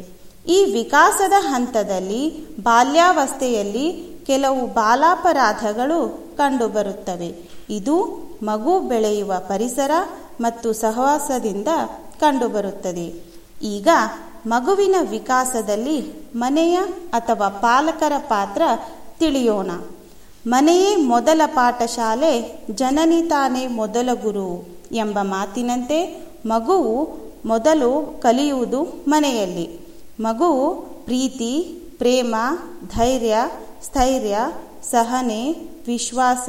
ಈ 0.49 0.73
ವಿಕಾಸದ 0.73 1.33
ಹಂತದಲ್ಲಿ 1.39 2.47
ಬಾಲ್ಯಾವಸ್ಥೆಯಲ್ಲಿ 2.63 4.15
ಕೆಲವು 4.27 4.67
ಬಾಲಾಪರಾಧಗಳು 4.67 6.25
ಕಂಡುಬರುತ್ತವೆ. 6.37 7.51
ಇದು 7.71 7.97
ಮಗು 8.43 8.81
ಬೆಳೆಯುವ 8.81 9.33
ಪರಿಸರ 9.39 9.91
ಮತ್ತು 10.41 10.73
ಸಹವಾಸದಿಂದ 10.73 11.69
ಕಂಡುಬರುತ್ತದೆ. 12.21 13.07
ಈಗ 13.63 13.89
ಮಗುವಿನ 14.47 14.95
ವಿಕಾಸದಲ್ಲಿ 15.11 16.29
ಮನೆಯ 16.37 16.77
ಅಥವಾ 17.13 17.49
ಪಾಲಕರ 17.49 18.13
ಪಾತ್ರ 18.19 18.63
ತಿಳಿಯೋಣ. 19.19 19.71
ಮನೆಯೇ 20.47 20.97
ಮೊದಲ 20.97 21.41
ಪಾಠಶಾಲೆ, 21.47 22.65
ಜನನಿ 22.71 23.23
ತಾನೇ 23.23 23.67
ಮೊದಲ 23.67 24.09
ಗುರು 24.23 24.79
ಎಂಬ 24.93 25.19
ಮಾತಿನಂತೆ 25.23 26.27
ಮಗುವು 26.47 27.09
ಮೊದಲು 27.47 28.21
ಕಲಿಯುವುದು 28.21 28.83
ಮನೆಯಲ್ಲಿ. 29.09 29.81
ಮಗುವು 30.21 30.75
ಪ್ರೀತಿ, 31.05 31.81
ಪ್ರೇಮ, 31.99 32.35
ಧೈರ್ಯ, 32.97 33.37
ಸ್ಥೈರ್ಯ, 33.83 34.39
ಸಹನೆ, 34.91 35.53
ವಿಶ್ವಾಸ 35.87 36.49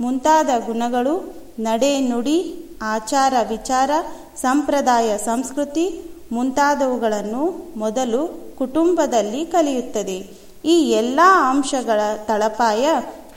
ಮುಂತಾದ 0.00 0.46
ಗುಣಗಳು, 0.46 1.34
ನಡೆ 1.58 2.00
ನುಡಿ, 2.00 2.64
ಆಚಾರ 2.82 3.34
ವಿಚಾರ, 3.48 3.90
ಸಂಪ್ರದಾಯ 4.36 5.18
ಸಂಸ್ಕೃತಿ 5.18 6.10
ಮುಂತಾದವುಗಳನ್ನು 6.32 7.72
ಮೊದಲು 7.76 8.54
ಕುಟುಂಬದಲ್ಲಿ 8.58 9.46
ಕಲಿಯುತ್ತದೆ. 9.46 10.48
ಈ 10.64 10.90
ಎಲ್ಲ 10.90 11.20
ಅಂಶಗಳ 11.50 12.00
ತಳಪಾಯ 12.26 12.88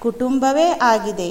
ಕುಟುಂಬವೇ 0.02 0.80
ಆಗಿದೆ. 0.82 1.30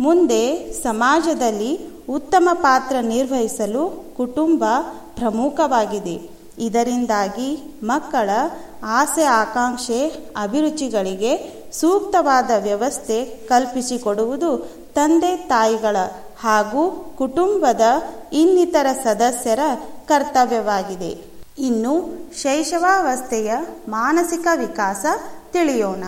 ಮುಂದೆ 0.00 0.72
ಸಮಾಜದಲ್ಲಿ 0.72 1.78
ಉತ್ತಮ 2.08 2.48
ಪಾತ್ರ 2.52 2.96
ನಿರ್ವಹಿಸಲು 3.00 4.14
ಕುಟುಂಬ 4.16 4.64
ಪ್ರಮುಖವಾಗಿದೆ. 5.16 6.30
ಇದರಿಂದಾಗಿ 6.58 7.74
ಮಕ್ಕಳ 7.82 8.30
ಆಸೆ 8.84 9.24
ಆಕಾಂಕ್ಷೆ 9.24 10.06
ಅಭಿರುಚಿಗಳಿಗೆ 10.42 11.62
ಸೂಕ್ತವಾದ 11.72 12.50
ವ್ಯವಸ್ಥೆ 12.62 13.24
ಕಲ್ಪಿಸಿಕೊಡುವುದು 13.24 14.50
ತಂದೆ 14.94 15.36
ತಾಯಿಗಳ 15.36 15.96
ಹಾಗೂ 16.40 17.14
ಕುಟುಂಬದ 17.18 17.80
ಇನ್ನಿತರ 18.32 18.86
ಸದಸ್ಯರ 19.04 19.60
ಕರ್ತವ್ಯವಾಗಿದೆ. 20.08 21.24
ಇನ್ನು 21.58 21.94
ಶೈಶವಾವಸ್ಥೆಯ 22.42 23.52
ಮಾನಸಿಕ 23.88 24.46
ವಿಕಾಸ 24.56 25.06
ತಿಳಿಯೋಣ. 25.52 26.04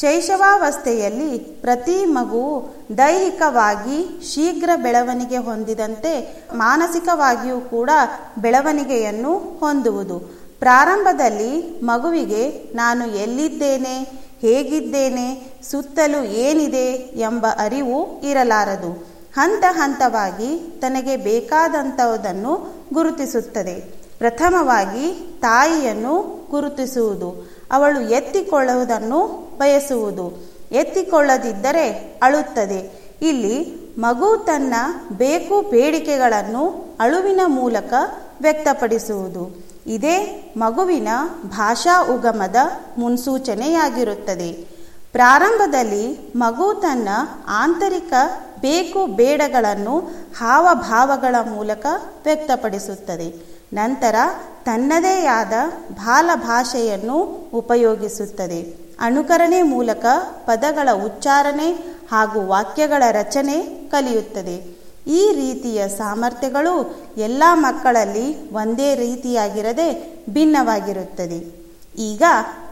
ಶೈಶವಾವಸ್ಥೆಯಲ್ಲಿ 0.00 1.38
ಪ್ರತಿ 1.38 2.04
ಮಗುವು 2.04 2.76
ದೈಹಿಕವಾಗಿ 2.98 4.22
ಶೀಘ್ರ 4.34 4.70
ಬೆಳವಣಿಗೆ 4.76 5.36
ಹೊಂದಿದಂತೆ 5.36 6.44
ಮಾನಸಿಕವಾಗಿಯೂ 6.54 7.60
ಕೂಡ 7.60 7.90
ಬೆಳವಣಿಗೆಯನ್ನು 8.38 9.38
ಹೊಂದುವುದು. 9.38 10.18
ಪ್ರಾರಂಭದಲ್ಲಿ 10.58 11.80
ಮಗುವಿಗೆ, 11.82 12.48
ನಾನು 12.74 13.06
ಎಲ್ಲಿದ್ದೇನೆ? 13.06 14.26
ಹೇಗಿದ್ದೇನೆ? 14.40 15.58
ಸುತ್ತಲೂ 15.70 16.22
ಏನಿದೆ? 16.24 16.92
ಎಂಬ 17.20 17.46
ಅರಿವು 17.58 18.20
ಇರಲಾರದು. 18.20 19.08
ಹಂತ 19.36 19.64
ಹಂತವಾಗಿ 19.70 20.78
ತನಗೆ 20.80 21.16
ಬೇಕಾದಂಥವುದನ್ನು 21.16 22.74
ಗುರುತಿಸುತ್ತದೆ. 22.92 23.74
ಪ್ರಥಮವಾಗಿ 24.18 25.36
ತಾಯಿಯನ್ನು 25.40 26.46
ಗುರುತಿಸುವುದು. 26.50 27.50
ಅವಳು 27.70 28.00
ಎತ್ತಿಕೊಳ್ಳುವುದನ್ನು 28.00 29.45
ಬಯಸುವುದು. 29.58 30.56
ಎತ್ತಿಕೊಳ್ಳದಿದ್ದರೆ 30.72 32.18
ಅಳುತ್ತದೆ. 32.22 33.06
ಇಲ್ಲಿ 33.22 33.86
ಮಗು 33.98 34.36
ತನ್ನ 34.36 34.74
ಬೇಕು 35.12 35.70
ಬೇಡಿಕೆಗಳನ್ನು 35.70 36.96
ಅಳುವಿನ 37.00 37.40
ಮೂಲಕ 37.46 37.92
ವ್ಯಕ್ತಪಡಿಸುವುದು. 38.40 39.66
ಇದೇ 39.86 40.52
ಮಗುವಿನ 40.56 41.08
ಭಾಷಾ 41.46 42.02
ಉಗಮದ 42.14 42.56
ಮುನ್ಸೂಚನೆಯಾಗಿರುತ್ತದೆ. 42.98 44.52
ಪ್ರಾರಂಭದಲ್ಲಿ 45.12 46.32
ಮಗು 46.36 46.74
ತನ್ನ 46.74 47.08
ಆಂತರಿಕ 47.48 48.12
ಬೇಕು 48.60 49.06
ಬೇಡಗಳನ್ನು 49.06 49.98
ಹಾವಭಾವಗಳ 50.38 51.34
ಮೂಲಕ 51.50 51.86
ವ್ಯಕ್ತಪಡಿಸುತ್ತದೆ. 52.24 53.56
ನಂತರ 53.72 54.14
ತನ್ನದೇ 54.64 55.26
ಆದ 55.26 55.52
ಬಾಲ 55.90 56.30
ಭಾಷೆಯನ್ನು 56.34 57.14
ಉಪಯೋಗಿಸುತ್ತದೆ. 57.54 58.85
ಅನುಕರಣೆ 59.00 59.62
ಮೂಲಕ 59.62 60.06
ಪದಗಳ 60.46 60.88
ಉಚ್ಚಾರಣೆ 61.04 61.72
ಹಾಗೂ 62.12 62.46
ವಾಕ್ಯಗಳ 62.46 63.02
ರಚನೆ 63.10 63.62
ಕಲಿಯುತ್ತದೆ. 63.90 64.76
ಈ 65.06 65.32
ರೀತಿಯ 65.32 65.88
ಸಾಮರ್ಥ್ಯಗಳು 65.88 66.96
ಎಲ್ಲ 67.16 67.42
ಮಕ್ಕಳಲ್ಲಿ 67.52 68.50
ಒಂದೇ 68.50 68.94
ರೀತಿಯಾಗಿರದೆ 68.94 70.18
ಭಿನ್ನವಾಗಿರುತ್ತದೆ. 70.30 71.66
ಈಗ 71.98 72.22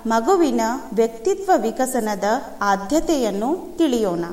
ಮಗುವಿನ 0.06 0.60
ವ್ಯಕ್ತಿತ್ವ 0.94 1.50
ವಿಕಸನದ 1.56 2.24
ಆದ್ಯತೆಯನ್ನು 2.60 3.76
ತಿಳಿಯೋಣ. 3.78 4.24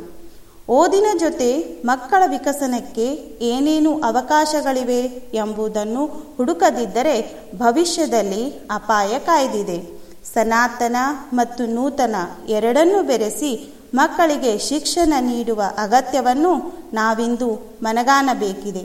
ಓದಿನ 0.70 1.06
ಜೊತೆ 1.20 1.82
ಮಕ್ಕಳ 1.86 2.24
ವಿಕಸನಕ್ಕೆ 2.28 3.06
ಏನೇನು 3.42 4.00
ಅವಕಾಶಗಳಿವೆ 4.00 5.02
ಎಂಬುದನ್ನು 5.34 6.06
ಹುಡುಕದಿದ್ದರೆ 6.38 7.48
ಭವಿಷ್ಯದಲ್ಲಿ 7.58 8.50
ಅಪಾಯ 8.72 9.20
ಕಾಯ್ದಿದೆ. 9.20 10.01
ಸನಾತನ 10.34 10.96
ಮತ್ತು 11.34 11.66
ನೂತನ 11.66 12.16
ಎರಡನ್ನೂ 12.50 13.04
ಬೆರೆಸಿ 13.04 13.52
ಮಕ್ಕಳಿಗೆ 13.94 14.58
ಶಿಕ್ಷಣ 14.58 15.14
ನೀಡುವ 15.20 15.62
ಅಗತ್ಯವನ್ನು 15.78 16.52
ನಾವಿಂದು 16.94 17.80
ಮನಗಾಣಬೇಕಿದೆ. 17.84 18.84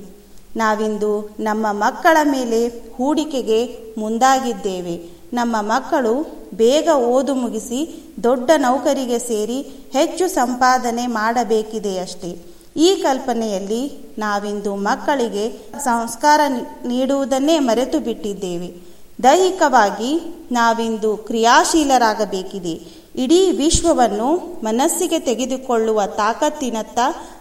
ನಾವಿಂದು 0.56 1.36
ನಮ್ಮ 1.40 1.66
ಮಕ್ಕಳ 1.72 2.16
ಮೇಲೆ 2.24 2.68
ಹೂಡಿಕೆಗೆ 2.68 3.60
ಮುಂದಾಗಿದ್ದೇವೆ. 3.98 5.16
ನಮ್ಮ 5.32 5.56
ಮಕ್ಕಳು 5.60 6.14
ಬೇಗ 6.54 6.88
ಓದು 6.88 7.34
ಮುಗಿಸಿ 7.34 7.80
ದೊಡ್ಡ 8.22 8.50
ನೌಕರಿಗೆ 8.56 9.18
ಸೇರಿ 9.18 9.58
ಹೆಚ್ಚು 9.92 10.28
ಸಂಪಾದನೆ 10.28 11.06
ಮಾಡಬೇಕಿದೆಯಷ್ಟೇ 11.06 12.30
ಈ 12.76 13.02
ಕಲ್ಪನೆಯಲ್ಲಿ 13.02 13.82
ನಾವಿಂದು 14.18 14.74
ಮಕ್ಕಳಿಗೆ 14.74 15.44
ಸಂಸ್ಕಾರ 15.78 16.40
ನೀಡುವುದನ್ನೇ 16.86 17.58
ಮರೆತು 17.58 18.00
ಬಿಟ್ಟಿದ್ದೇವೆ 18.00 18.85
ದೈಹಿಕವಾಗಿ 19.22 20.44
ನಾವಿಂದು 20.52 21.16
ಕ್ರಿಯಾಶೀಲರಾಗಬೇಕಿದೆ. 21.16 22.96
ಇಡೀ 23.22 23.50
ವಿಶ್ವವನ್ನು 23.50 24.60
ಮನಸ್ಸಿಗೆ 24.64 25.18
ತೆಗೆದುಕೊಳ್ಳುವ 25.18 26.02
ತಾಕತ್ತಿನತ್ತ 26.06 26.98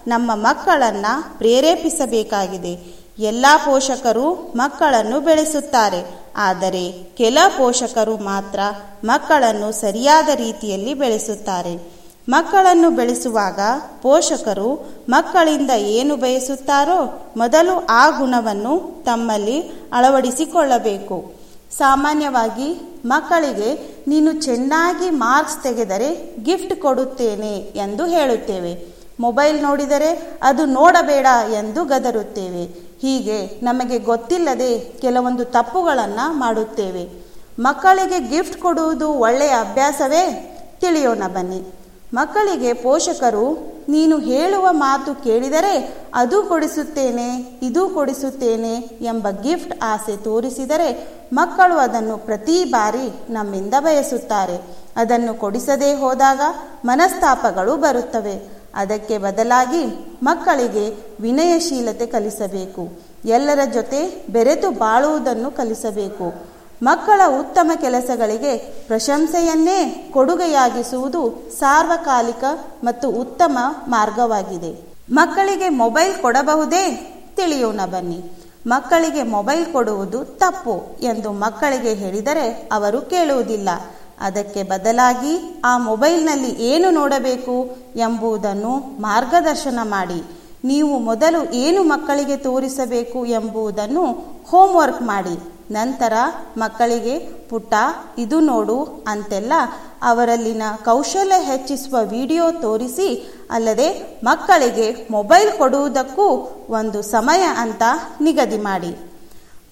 ನಮ್ಮ 0.08 0.32
ಮಕ್ಕಳನ್ನು 0.36 1.38
ಪ್ರೇರೇಪಿಸಬೇಕಾಗಿದೆ. 1.38 2.96
ಎಲ್ಲ 3.20 3.46
ಪೋಷಕರು 3.66 4.34
ಮಕ್ಕಳನ್ನು 4.34 5.20
ಬೆಳೆಸುತ್ತಾರೆ. 5.20 6.26
ಆದರೆ 6.36 7.14
ಕೆಲ 7.18 7.38
ಪೋಷಕರು 7.58 8.18
ಮಾತ್ರ 8.18 8.60
ಮಕ್ಕಳನ್ನು 9.04 9.72
ಸರಿಯಾದ 9.72 10.30
ರೀತಿಯಲ್ಲಿ 10.36 10.94
ಬೆಳೆಸುತ್ತಾರೆ. 10.94 11.96
ಮಕ್ಕಳನ್ನು 12.30 12.90
ಬೆಳೆಸುವಾಗ 12.90 13.60
ಪೋಷಕರು 14.02 14.90
ಮಕ್ಕಳಿಂದ 15.10 15.72
ಏನು 15.72 16.16
ಬಯಸುತ್ತಾರೋ 16.16 17.32
ಮೊದಲು 17.38 17.86
ಆ 17.86 18.10
ಗುಣವನ್ನು 18.10 19.04
ತಮ್ಮಲ್ಲಿ 19.06 19.62
ಅಳವಡಿಸಿಕೊಳ್ಳಬೇಕು. 19.94 21.45
ಸಾಮಾನ್ಯವಾಗಿ 21.72 23.02
ಮಕ್ಕಳಿಗೆ, 23.06 24.00
ನೀನು 24.08 24.34
ಚೆನ್ನಾಗಿ 24.34 25.10
ಮಾರ್ಕ್ಸ್ 25.10 25.64
ತೆಗೆದರೆ 25.64 26.36
ಗಿಫ್ಟ್ 26.44 26.82
ಕೊಡುತ್ತೇನೆ 26.82 27.58
ಎಂದು 27.58 28.06
ಹೇಳುತ್ತೇವೆ. 28.06 28.96
ಮೊಬೈಲ್ 29.20 29.64
ನೋಡಿದರೆ 29.64 30.40
ಅದು 30.44 30.66
ನೋಡಬೇಡ 30.66 31.26
ಎಂದು 31.52 31.86
ಗದರುತ್ತೇವೆ. 31.86 32.64
ಹೀಗೆ 33.02 33.60
ನಮಗೆ 33.64 34.00
ಗೊತ್ತಿಲ್ಲದೆ 34.00 34.80
ಕೆಲವೊಂದು 34.80 35.46
ತಪ್ಪುಗಳನ್ನು 35.46 36.34
ಮಾಡುತ್ತೇವೆ. 36.34 37.26
ಮಕ್ಕಳಿಗೆ 37.60 38.30
ಗಿಫ್ಟ್ 38.30 38.62
ಕೊಡುವುದು 38.62 39.10
ಒಳ್ಳೆಯ 39.10 39.50
ಅಭ್ಯಾಸವೇ? 39.50 40.52
ತಿಳಿಯೋಣ 40.82 41.24
ಬನ್ನಿ. 41.28 41.74
ಮಕ್ಕಳಿಗೆ 42.14 42.74
ಪೋಷಕರು 42.74 43.75
ನೀನು 43.90 44.18
ಹೇಳುವ 44.18 44.68
ಮಾತು 44.72 45.24
ಕೇಳಿದರೆ 45.24 46.04
ಅದು 46.14 46.44
ಕೊಡಿಸುತ್ತೇನೆ, 46.44 47.60
ಇದು 47.62 47.90
ಕೊಡಿಸುತ್ತೇನೆ 47.90 48.74
ಎಂಬ 49.02 49.28
ಗಿಫ್ಟ್ 49.44 49.74
ಆಸೆ 49.82 50.18
ತೋರಿಸಿದರೆ 50.18 51.16
ಮಕ್ಕಳು 51.34 51.78
ಅದನ್ನು 51.78 52.18
ಪ್ರತಿ 52.18 52.64
ಬಾರಿ 52.64 53.34
ನಮ್ಮಿಂದ 53.34 53.74
ಬಯಸುತ್ತಾರೆ. 53.80 54.62
ಅದನ್ನು 54.96 55.34
ಕೊಡಿಸದೇ 55.34 55.94
ಹೋದಾಗ 55.94 56.42
ಮನಸ್ತಾಪಗಳು 56.86 57.76
ಬರುತ್ತವೆ. 57.76 58.56
ಅದಕ್ಕೆ 58.76 59.18
ಬದಲಾಗಿ 59.18 60.16
ಮಕ್ಕಳಿಗೆ 60.24 61.16
ವಿನಯಶೀಲತೆ 61.20 62.06
ಕಲಿಸಬೇಕು. 62.06 62.90
ಎಲ್ಲರ 63.26 63.60
ಜೊತೆ 63.74 64.26
ಬೆರೆತು 64.30 64.72
ಬಾಳುವುದನ್ನು 64.72 65.52
ಕಲಿಸಬೇಕು. 65.52 66.55
ಮಕ್ಕಳ 66.84 67.22
ಉತ್ತಮ 67.40 67.72
ಕೆಲಸಗಳಿಗೆ 67.82 68.58
ಪ್ರಶಂಸೆಯನ್ನೇ 68.88 70.12
ಕೊಡುಗೆಯಾಗಿಸುವುದು 70.14 71.52
ಸಾರ್ವಕಾಲಿಕ 71.60 72.44
ಮತ್ತು 72.84 73.10
ಉತ್ತಮ 73.10 73.58
ಮಾರ್ಗವಾಗಿದೆ. 73.88 74.96
ಮಕ್ಕಳಿಗೆ 75.12 75.70
ಮೊಬೈಲ್ 75.70 76.14
ಕೊಡಬಹುದೇ? 76.22 77.12
ತಿಳಿಯೋಣ 77.36 77.80
ಬನ್ನಿ. 77.86 78.32
ಮಕ್ಕಳಿಗೆ 78.68 79.24
ಮೊಬೈಲ್ 79.24 79.66
ಕೊಡುವುದು 79.66 80.26
ತಪ್ಪು 80.26 80.98
ಎಂದು 81.02 81.32
ಮಕ್ಕಳಿಗೆ 81.32 81.94
ಹೇಳಿದರೆ 81.94 82.70
ಅವರು 82.72 83.02
ಕೇಳುವುದಿಲ್ಲ. 83.02 83.70
ಅದಕ್ಕೆ 84.22 84.64
ಬದಲಾಗಿ 84.64 85.62
ಆ 85.66 85.78
ಮೊಬೈಲ್ನಲ್ಲಿ 85.78 86.50
ಏನು 86.50 86.92
ನೋಡಬೇಕು 86.92 87.78
ಎಂಬುದನ್ನು 87.96 89.02
ಮಾರ್ಗದರ್ಶನ 89.02 89.80
ಮಾಡಿ. 89.84 90.24
ನೀವು 90.64 91.00
ಮೊದಲು 91.00 91.52
ಏನು 91.52 91.84
ಮಕ್ಕಳಿಗೆ 91.84 92.38
ತೋರಿಸಬೇಕು 92.38 93.26
ಎಂಬುದನ್ನು 93.26 94.06
ಹೋಮ್ವರ್ಕ್ 94.48 95.02
ಮಾಡಿ. 95.02 95.55
ನಂತರ 95.72 96.14
ಮಕ್ಕಳಿಗೆ, 96.58 97.20
ಪುಟ್ಟ, 97.50 97.74
ಇದು 98.18 98.40
ನೋಡು 98.40 99.04
ಅಂತೆಲ್ಲ 99.08 99.54
ಅವರಲ್ಲಿನ 100.02 100.64
ಕೌಶಲ್ಯ 100.86 101.44
ಹೆಚ್ಚಿಸುವ 101.44 101.98
ವಿಡಿಯೋ 102.04 102.52
ತೋರಿಸಿ, 102.52 103.38
ಅಲ್ಲದೆ 103.52 104.20
ಮಕ್ಕಳಿಗೆ 104.24 105.08
ಮೊಬೈಲ್ 105.12 105.52
ಕೊಡುವುದಕ್ಕೂ 105.58 106.28
ಒಂದು 106.70 107.02
ಸಮಯ 107.02 107.42
ಅಂತ 107.42 107.84
ನಿಗದಿ 108.22 108.58
ಮಾಡಿ. 108.58 108.98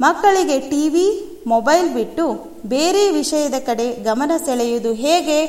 ಮಕ್ಕಳಿಗೆ 0.02 0.60
ಟಿವಿ 0.60 1.08
ಮೊಬೈಲ್ 1.48 1.94
ಬಿಟ್ಟು 1.94 2.26
ಬೇರೆ 2.66 3.12
ವಿಷಯದ 3.12 3.54
ಕಡೆ 3.66 3.94
ಗಮನ 3.94 4.32
ಸೆಳೆಯುವುದು 4.46 4.94
ಹೇಗೆ 4.94 5.48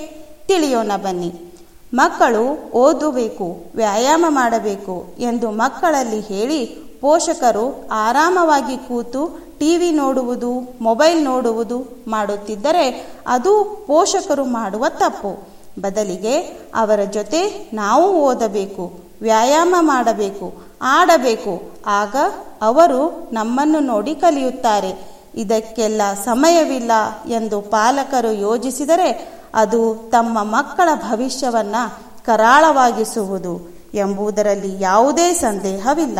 ತಿಳಿಯೋಣ 0.49 0.93
ಬನ್ನಿ. 0.97 1.51
ಮಕ್ಕಳು 1.95 2.73
ಓದಬೇಕು, 2.75 3.73
ವ್ಯಾಯಾಮ 3.75 4.25
ಮಾಡಬೇಕು 4.29 5.15
ಎಂದು 5.19 5.51
ಮಕ್ಕಳಲ್ಲಿ 5.51 6.21
ಹೇಳಿ 6.21 6.65
ಪೋಷಕರು 7.01 7.89
ಆರಾಮವಾಗಿ 7.91 8.77
ಕೂತು 8.77 9.44
ಟಿವಿ 9.59 9.91
ನೋಡುವುದು, 9.91 10.79
ಮೊಬೈಲ್ 10.81 11.25
ನೋಡುವುದು 11.25 11.79
ಮಾಡುತ್ತಿದ್ದರೆ 12.09 13.07
ಅದು 13.27 13.85
ಪೋಷಕರು 13.87 14.45
ಮಾಡುವ 14.45 14.85
ತಪ್ಪು. 14.89 15.49
ಬದಲಿಗೆ 15.81 16.41
ಅವರ 16.75 17.05
ಜೊತೆ 17.05 17.71
ನಾವು 17.73 18.21
ಓದಬೇಕು, 18.21 18.93
ವ್ಯಾಯಾಮ 19.23 19.75
ಮಾಡಬೇಕು, 19.81 20.55
ಆಡಬೇಕು. 20.83 21.63
ಆಗ 21.87 22.17
ಅವರು 22.63 23.29
ನಮ್ಮನ್ನು 23.33 23.81
ನೋಡಿ 23.81 24.15
ಕಲಿಯುತ್ತಾರೆ. 24.15 25.15
ಇದಕ್ಕೆಲ್ಲ 25.35 26.03
ಸಮಯವಿಲ್ಲ 26.25 26.93
ಎಂದು 27.27 27.61
ಪಾಲಕರು 27.61 28.33
ಯೋಜಿಸಿದರೆ 28.33 29.35
ಅದು 29.55 30.09
ತಮ್ಮ 30.11 30.39
ಮಕ್ಕಳ 30.43 30.89
ಭವಿಷ್ಯವನ್ನು 30.95 31.99
ಕರಾಳವಾಗಿಸುವುದು 32.25 33.75
ಎಂಬುದರಲ್ಲಿ 33.95 34.83
ಯಾವುದೇ 34.83 35.35
ಸಂದೇಹವಿಲ್ಲ. 35.35 36.19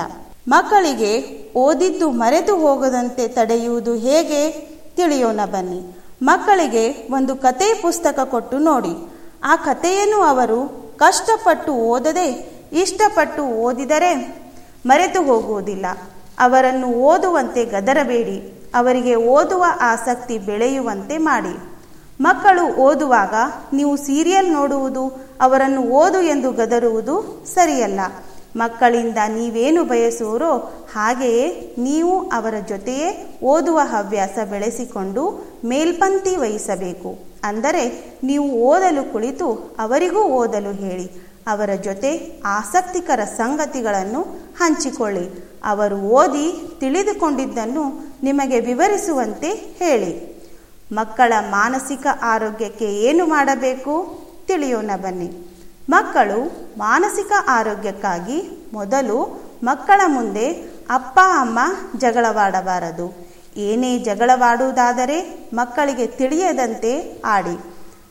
ಮಕ್ಕಳಿಗೆ 0.49 1.13
ಓದಿದ್ದು 1.57 2.11
ಮರೆತು 2.11 2.57
ಹೋಗದಂತೆ 2.57 3.29
ತಡೆಯುವುದು 3.29 3.95
ಹೇಗೆ 3.95 4.51
ತಿಳಿಯೋಣ 4.97 5.41
ಬನ್ನಿ. 5.45 5.97
ಮಕ್ಕಳಿಗೆ 6.23 6.91
ಒಂದು 7.11 7.37
ಕತೆ 7.37 7.75
ಪುಸ್ತಕ 7.83 8.19
ಕೊಟ್ಟು 8.25 8.59
ನೋಡಿ. 8.59 9.13
ಆ 9.45 9.57
ಕಥೆಯನ್ನು 9.57 10.21
ಅವರು 10.23 10.59
ಕಷ್ಟಪಟ್ಟು 10.97 11.73
ಓದದೆ 11.73 12.27
ಇಷ್ಟಪಟ್ಟು 12.73 13.43
ಓದಿದರೆ 13.45 14.43
ಮರೆತು 14.87 15.23
ಹೋಗುವುದಿಲ್ಲ. 15.23 15.87
ಅವರನ್ನು 16.39 16.87
ಓದುವಂತೆ 16.87 17.65
ಗದರಬೇಡಿ. 17.65 18.39
ಅವರಿಗೆ 18.75 19.15
ಓದುವ 19.15 19.65
ಆಸಕ್ತಿ 19.81 20.39
ಬೆಳೆಯುವಂತೆ 20.39 21.19
ಮಾಡಿ. 21.19 21.59
ಮಕ್ಕಳು 22.21 22.65
ಓದುವಾಗ 22.75 23.35
ನೀವು 23.73 23.97
ಸೀರಿಯಲ್ 23.97 24.53
ನೋಡುವುದು, 24.53 25.27
ಅವರನ್ನು 25.41 25.81
ಓದು 25.81 26.23
ಎಂದು 26.23 26.53
ಗದರುವುದು 26.53 27.45
ಸರಿಯಲ್ಲ. 27.47 28.01
ಮಕ್ಕಳಿಂದ 28.57 29.19
ನೀವೇನು 29.29 29.85
ಬಯಸುವರೋ 29.85 30.57
ಹಾಗೆಯೇ 30.93 31.75
ನೀವು 31.79 32.29
ಅವರ 32.29 32.55
ಜೊತೆಯೇ 32.69 33.39
ಓದುವ 33.43 33.81
ಹವ್ಯಾಸ 33.83 34.39
ಬೆಳೆಸಿಕೊಂಡು 34.51 35.45
ಮೇಲ್ಪಂಕ್ತಿ 35.65 36.37
ವಹಿಸಬೇಕು. 36.37 37.19
ಅಂದರೆ 37.45 38.15
ನೀವು 38.23 38.51
ಓದಲು 38.51 39.13
ಕುಳಿತು 39.13 39.77
ಅವರಿಗೂ 39.79 40.23
ಓದಲು 40.23 40.73
ಹೇಳಿ. 40.73 41.11
ಅವರ 41.47 41.75
ಜೊತೆ 41.75 42.43
ಆಸಕ್ತಿಕರ 42.45 43.25
ಸಂಗತಿಗಳನ್ನು 43.25 44.23
ಹಂಚಿಕೊಳ್ಳಿ. 44.57 45.55
ಅವರು 45.65 45.97
ಓದಿ 45.97 46.77
ತಿಳಿದುಕೊಂಡಿದ್ದನ್ನು 46.81 48.15
ನಿಮಗೆ 48.23 48.61
ವಿವರಿಸುವಂತೆ 48.61 49.51
ಹೇಳಿ. 49.53 50.35
ಮಕ್ಕಳ 50.93 51.33
ಮಾನಸಿಕ 51.51 52.07
ಆರೋಗ್ಯಕ್ಕೆ 52.23 52.85
ಏನು 52.85 53.27
ಮಾಡಬೇಕು? 53.27 54.19
ತಿಳಿಯೋಣ 54.47 54.91
ಬನ್ನಿ. 55.03 55.54
ಮಕ್ಕಳು 55.89 56.69
ಮಾನಸಿಕ 56.79 57.33
ಆರೋಗ್ಯಕ್ಕಾಗಿ 57.49 58.69
ಮೊದಲು 58.73 59.45
ಮಕ್ಕಳ 59.63 60.01
ಮುಂದೆ 60.07 60.51
ಅಪ್ಪ, 60.91 61.21
ಅಮ್ಮ 61.41 61.59
ಜಗಳವಾಡಬಾರದು. 61.99 63.27
ಏನೇ 63.57 63.99
ಜಗಳವಾಡುವುದಾದರೆ 63.99 65.49
ಮಕ್ಕಳಿಗೆ 65.55 66.07
ತಿಳಿಯದಂತೆ 66.07 67.23
ಆಡಿ. 67.25 67.59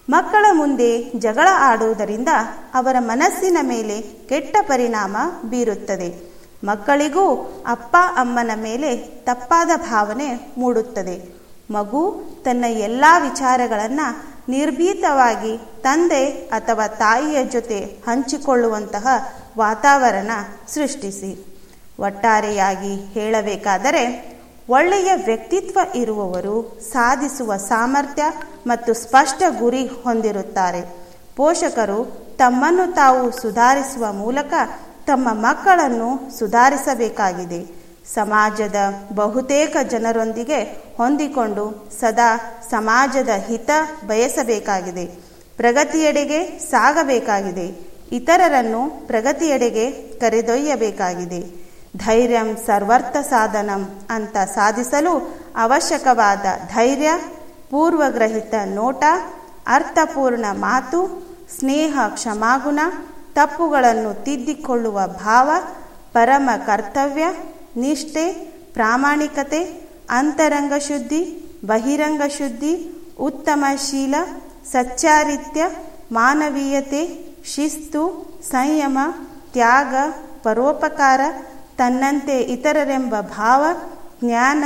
ಮಕ್ಕಳ 0.09 0.45
ಮುಂದೆ 0.53 1.11
ಜಗಳ 1.19 1.47
ಆಡುವುದರಿಂದ 1.59 2.27
ಅವರ 2.73 2.95
ಮನಸ್ಸಿನ 2.99 3.57
ಮೇಲೆ 3.61 4.01
ಕೆಟ್ಟ 4.01 4.55
ಪರಿಣಾಮ 4.61 5.17
ಬೀರುತ್ತದೆ. 5.49 6.33
ಮಕ್ಕಳಿಗೂ 6.63 7.33
ಅಪ್ಪ, 7.67 7.95
ಅಮ್ಮನ 8.17 8.51
ಮೇಲೆ 8.55 8.97
ತಪ್ಪಾದ 8.97 9.69
ಭಾವನೆ 9.89 10.53
ಮೂಡುತ್ತದೆ. 10.57 11.35
ಮಗು 11.71 12.23
ತನ್ನ 12.43 12.65
ಎಲ್ಲ 12.65 13.05
ವಿಚಾರಗಳನ್ನು 13.21 14.32
ನಿರ್ಭೀತವಾಗಿ 14.49 15.57
ತಂದೆ 15.81 16.29
ಅಥವಾ 16.29 16.87
ತಾಯಿಯ 16.87 17.43
ಜೊತೆ 17.43 17.79
ಹಂಚಿಕೊಳ್ಳುವಂತಹ 17.79 19.07
ವಾತಾವರಣ 19.57 20.31
ಸೃಷ್ಟಿಸಿ. 20.67 21.45
ಒಟ್ಟಾರೆಯಾಗಿ 21.99 22.95
ಹೇಳಬೇಕಾದರೆ, 22.95 24.33
ಒಳ್ಳೆಯ 24.69 25.11
ವ್ಯಕ್ತಿತ್ವ 25.25 25.79
ಇರುವವರು 25.95 26.79
ಸಾಧಿಸುವ 26.81 27.57
ಸಾಮರ್ಥ್ಯ 27.57 28.23
ಮತ್ತು 28.67 28.93
ಸ್ಪಷ್ಟ 28.93 29.43
ಗುರಿ 29.59 29.87
ಹೊಂದಿರುತ್ತಾರೆ. 29.87 30.81
ಪೋಷಕರು 31.35 32.23
ತಮ್ಮನ್ನು 32.37 32.95
ತಾವು 32.95 33.31
ಸುಧಾರಿಸುವ 33.31 34.13
ಮೂಲಕ 34.13 34.53
ತಮ್ಮ 35.05 35.27
ಮಕ್ಕಳನ್ನು 35.31 36.39
ಸುಧಾರಿಸಬೇಕಾಗಿದೆ. 36.39 37.82
ಸಮಾಜದ 38.05 38.75
ಬಹುತೇಕ 39.15 39.77
ಜನರೊಂದಿಗೆ 39.89 40.61
ಹೊಂದಿಕೊಂಡು 40.97 41.89
ಸದಾ 41.99 42.37
ಸಮಾಜದ 42.69 43.29
ಹಿತ 43.47 43.69
ಬಯಸಬೇಕಾಗಿದೆ. 44.07 45.05
ಪ್ರಗತಿಯೆಡೆಗೆ 45.57 46.59
ಸಾಗಬೇಕಾಗಿದೆ. 46.59 47.93
ಇತರರನ್ನು 48.11 49.07
ಪ್ರಗತಿಯೆಡೆಗೆ 49.07 49.91
ಕರೆದೊಯ್ಯಬೇಕಾಗಿದೆ. 49.91 51.63
ಧೈರ್ಯಂ 51.97 52.55
ಸರ್ವರ್ಥ 52.55 53.17
ಸಾಧನಂ 53.17 54.07
ಅಂತ 54.09 54.37
ಸಾಧಿಸಲು 54.37 55.37
ಅವಶ್ಯಕವಾದ 55.55 56.45
ಧೈರ್ಯ, 56.75 57.09
ಪೂರ್ವಗ್ರಹಿತ 57.69 58.53
ನೋಟ, 58.65 59.03
ಅರ್ಥಪೂರ್ಣ 59.67 60.45
ಮಾತು, 60.51 61.27
ಸ್ನೇಹ 61.59 61.99
ಕ್ಷಮಾಗುಣ, 62.09 62.79
ತಪ್ಪುಗಳನ್ನು 63.33 64.23
ತಿದ್ದಿಕೊಳ್ಳುವ 64.23 64.99
ಭಾವ, 65.07 65.51
ಪರಮ 66.13 66.49
ಕರ್ತವ್ಯ 66.65 67.25
ನಿಷ್ಠೆ, 67.77 68.33
ಪ್ರಾಮಾಣಿಕತೆ, 68.73 69.89
ಅಂತರಂಗ 70.09 70.73
ಶುದ್ಧಿ, 70.77 71.43
ಬಹಿರಂಗ 71.65 72.21
ಶುದ್ಧಿ, 72.27 72.91
ಉತ್ತಮ 73.19 73.65
ಶೀಲ, 73.89 74.15
ಸಚ್ಚಾರಿತ್ಯ, 74.71 75.63
ಮಾನವೀಯತೆ, 76.11 77.25
ಶಿಸ್ತು, 77.45 78.33
ಸಂಯಮ, 78.51 78.97
ತ್ಯಾಗ, 79.53 79.95
ಪರೋಪಕಾರ, 80.43 81.21
ತನ್ನಂತೆ 81.77 82.39
ಇತರರೆಂಬ 82.39 83.15
ಭಾವ, 83.21 83.65
ಜ್ಞಾನ, 84.23 84.63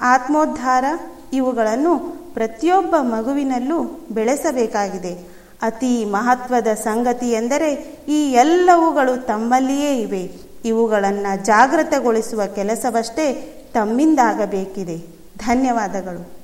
ಆತ್ಮೋದ್ಧಾರ 0.00 0.84
ಇವುಗಳನ್ನು 1.32 1.98
ಪ್ರತಿಯೊಬ್ಬ 2.34 2.96
ಮಗುವಿನಲ್ಲೂ 3.00 4.08
ಬೆಳೆಸಬೇಕಾಗಿದೆ. 4.10 5.38
ಅತಿ 5.62 6.04
ಮಹತ್ವದ 6.04 6.66
ಸಂಗತಿ 6.66 7.30
ಎಂದರೆ 7.30 7.72
ಈ 8.08 8.32
ಎಲ್ಲವುಗಳು 8.32 9.26
ತಮ್ಮಲ್ಲಿಯೇ 9.26 10.00
ಇವೆ. 10.00 10.47
ಇವುಗಳನ್ನು 10.64 11.44
ಜಾಗೃತಗೊಳಿಸುವ 11.44 12.42
ಕೆಲಸವಷ್ಟೇ 12.54 13.54
ತಮ್ಮಿಂದಾಗಬೇಕಿದೆ. 13.74 14.96
ಧನ್ಯವಾದಗಳು. 15.38 16.38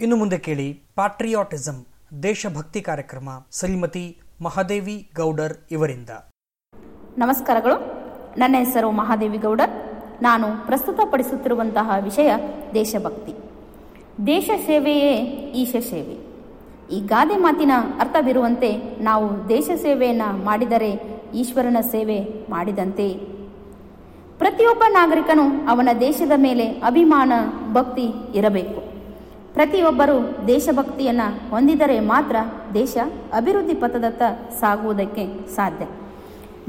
ಇನ್ನು 0.00 0.16
ಮುಂದೆ 0.16 0.38
ಕೇಳಿ 0.38 0.72
ಪಾಟ್ರಿಯಾಟಿಸಂ 0.94 1.86
ದೇಶಭಕ್ತಿ 2.22 2.80
ಕಾರ್ಯಕ್ರಮ 2.80 3.28
ಶ್ರೀಮತಿ 3.58 4.20
ಮಹಾದೇವಿ 4.42 5.10
ಗೌಡರ್ 5.16 5.54
ಇವರಿಂದ. 5.70 6.10
ನಮಸ್ಕಾರಗಳು. 7.18 8.04
ನನ್ನ 8.38 8.56
ಹೆಸರು 8.58 8.90
ಮಹಾದೇವಿ 8.90 9.38
ಗೌಡರ್. 9.38 9.70
ನಾನು 10.22 10.66
ಪ್ರಸ್ತುತಪಡಿಸುತ್ತಿರುವಂತಹ 10.66 11.90
ವಿಷಯ 12.00 12.32
ದೇಶಭಕ್ತಿ. 12.74 13.32
ದೇಶ 14.26 14.50
ಸೇವೆಯೇ 14.66 15.16
ಈಶ 15.54 15.76
ಸೇವೆ. 15.90 16.23
ಈ 16.90 17.00
ಗಾದೆ 17.00 17.36
ಮಾತಿನ 17.36 17.70
ಅರ್ಥವಿರುವಂತೆ 18.00 18.98
ನಾವು 19.00 19.48
ದೇಶ 19.48 19.70
ಸೇವೆಯನ್ನು 19.76 20.44
ಮಾಡಿದರೆ 20.44 21.20
ಈಶ್ವರನ 21.34 21.76
ಸೇವೆ 21.80 22.20
ಮಾಡಿದಂತೆ. 22.50 23.08
ಪ್ರತಿಯೊಬ್ಬ 24.38 24.82
ನಾಗರಿಕನು 24.88 25.68
ಅವನ 25.68 25.88
ದೇಶದ 26.00 26.32
ಮೇಲೆ 26.36 26.66
ಅಭಿಮಾನ, 26.66 27.32
ಭಕ್ತಿ 27.72 28.36
ಇರಬೇಕು. 28.38 28.80
ಪ್ರತಿಯೊಬ್ಬರು 29.54 30.46
ದೇಶಭಕ್ತಿಯನ್ನು 30.48 31.50
ಹೊಂದಿದರೆ 31.50 32.00
ಮಾತ್ರ 32.00 32.36
ದೇಶ 32.74 32.96
ಅಭಿವೃದ್ಧಿ 33.36 33.74
ಪಥದತ್ತ 33.74 34.22
ಸಾಗುವುದಕ್ಕೆ 34.60 35.48
ಸಾಧ್ಯ. 35.48 35.86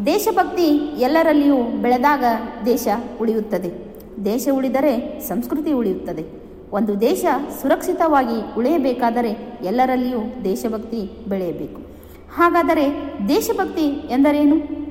ದೇಶಭಕ್ತಿ 0.06 0.65
ಎಲ್ಲರಲ್ಲಿಯೂ 0.99 1.56
ಬೆಳೆದಾಗ 1.56 2.23
ದೇಶ 2.65 2.88
ಉಳಿಯುತ್ತದೆ. 3.21 3.95
ದೇಶ 4.25 4.47
ಉಳಿದರೆ 4.54 5.19
ಸಂಸ್ಕೃತಿ 5.19 5.71
ಉಳಿಯುತ್ತದೆ. 5.71 6.44
ಒಂದು 6.71 7.01
ದೇಶ 7.01 7.25
ಸುರಕ್ಷಿತವಾಗಿ 7.62 8.56
ಉಳಿಯಬೇಕಾದರೆ 8.58 9.60
ಎಲ್ಲರಲ್ಲಿಯೂ 9.63 10.19
ದೇಶಭಕ್ತಿ 10.43 11.25
ಬೆಳೆಯಬೇಕು. 11.28 11.82
ಹಾಗಾದರೆ 12.38 13.13
ದೇಶಭಕ್ತಿ 13.30 13.86
ಎಂದರೇನು? 13.86 14.86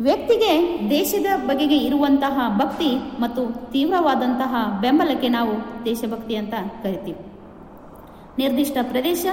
ವ್ಯಕ್ತಿಗೆ 0.00 0.80
ದೇಶದ 0.90 1.26
ಬಗೆಗೆ 1.46 1.76
ಇರುವಂತಹ 1.76 2.58
ಭಕ್ತಿ 2.58 2.96
ಮತ್ತು 3.20 3.72
ತೀವ್ರವಾದಂತಹ 3.72 4.78
ಬೆಂಬಲಕ್ಕೆ 4.80 5.28
ನಾವು 5.28 5.84
ದೇಶಭಕ್ತಿ 5.84 6.36
ಅಂತ 6.36 6.54
ಕರಿತೀವಿ. 6.82 7.18
ನಿರ್ದಿಷ್ಟ 8.38 8.78
ಪ್ರದೇಶ, 8.82 9.26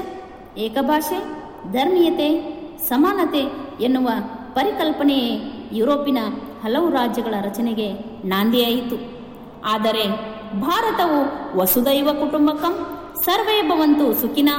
ಏಕಭಾಷೆ, 0.58 1.24
ಧರ್ಮೀಯತೆ, 1.72 2.60
ಸಮಾನತೆ 2.88 3.52
ಎನ್ನುವ 3.84 4.10
ಪರಿಕಲ್ಪನೆಯೇ 4.54 5.40
ಯುರೋಪಿನ 5.72 6.18
ಹಲವು 6.64 6.90
ರಾಜ್ಯಗಳ 6.90 7.34
ರಚನೆಗೆ 7.42 7.94
ನಾಂದಿಯಾಯಿತು. 8.26 9.20
ಆದರೆ 9.66 10.39
ಭಾರತವು 10.54 11.58
ವಸುದೈವ 11.58 12.10
ಕುಟುಂಬಕಂ, 12.14 13.00
ಸರ್ವೇ 13.26 13.62
ಭವಂತು 13.62 14.14
ಸುಖಿನ, 14.14 14.50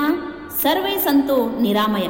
ಸರ್ವೇ 0.63 0.97
ಸಂತು 0.97 1.63
ನಿರಾಮಯ. 1.63 2.09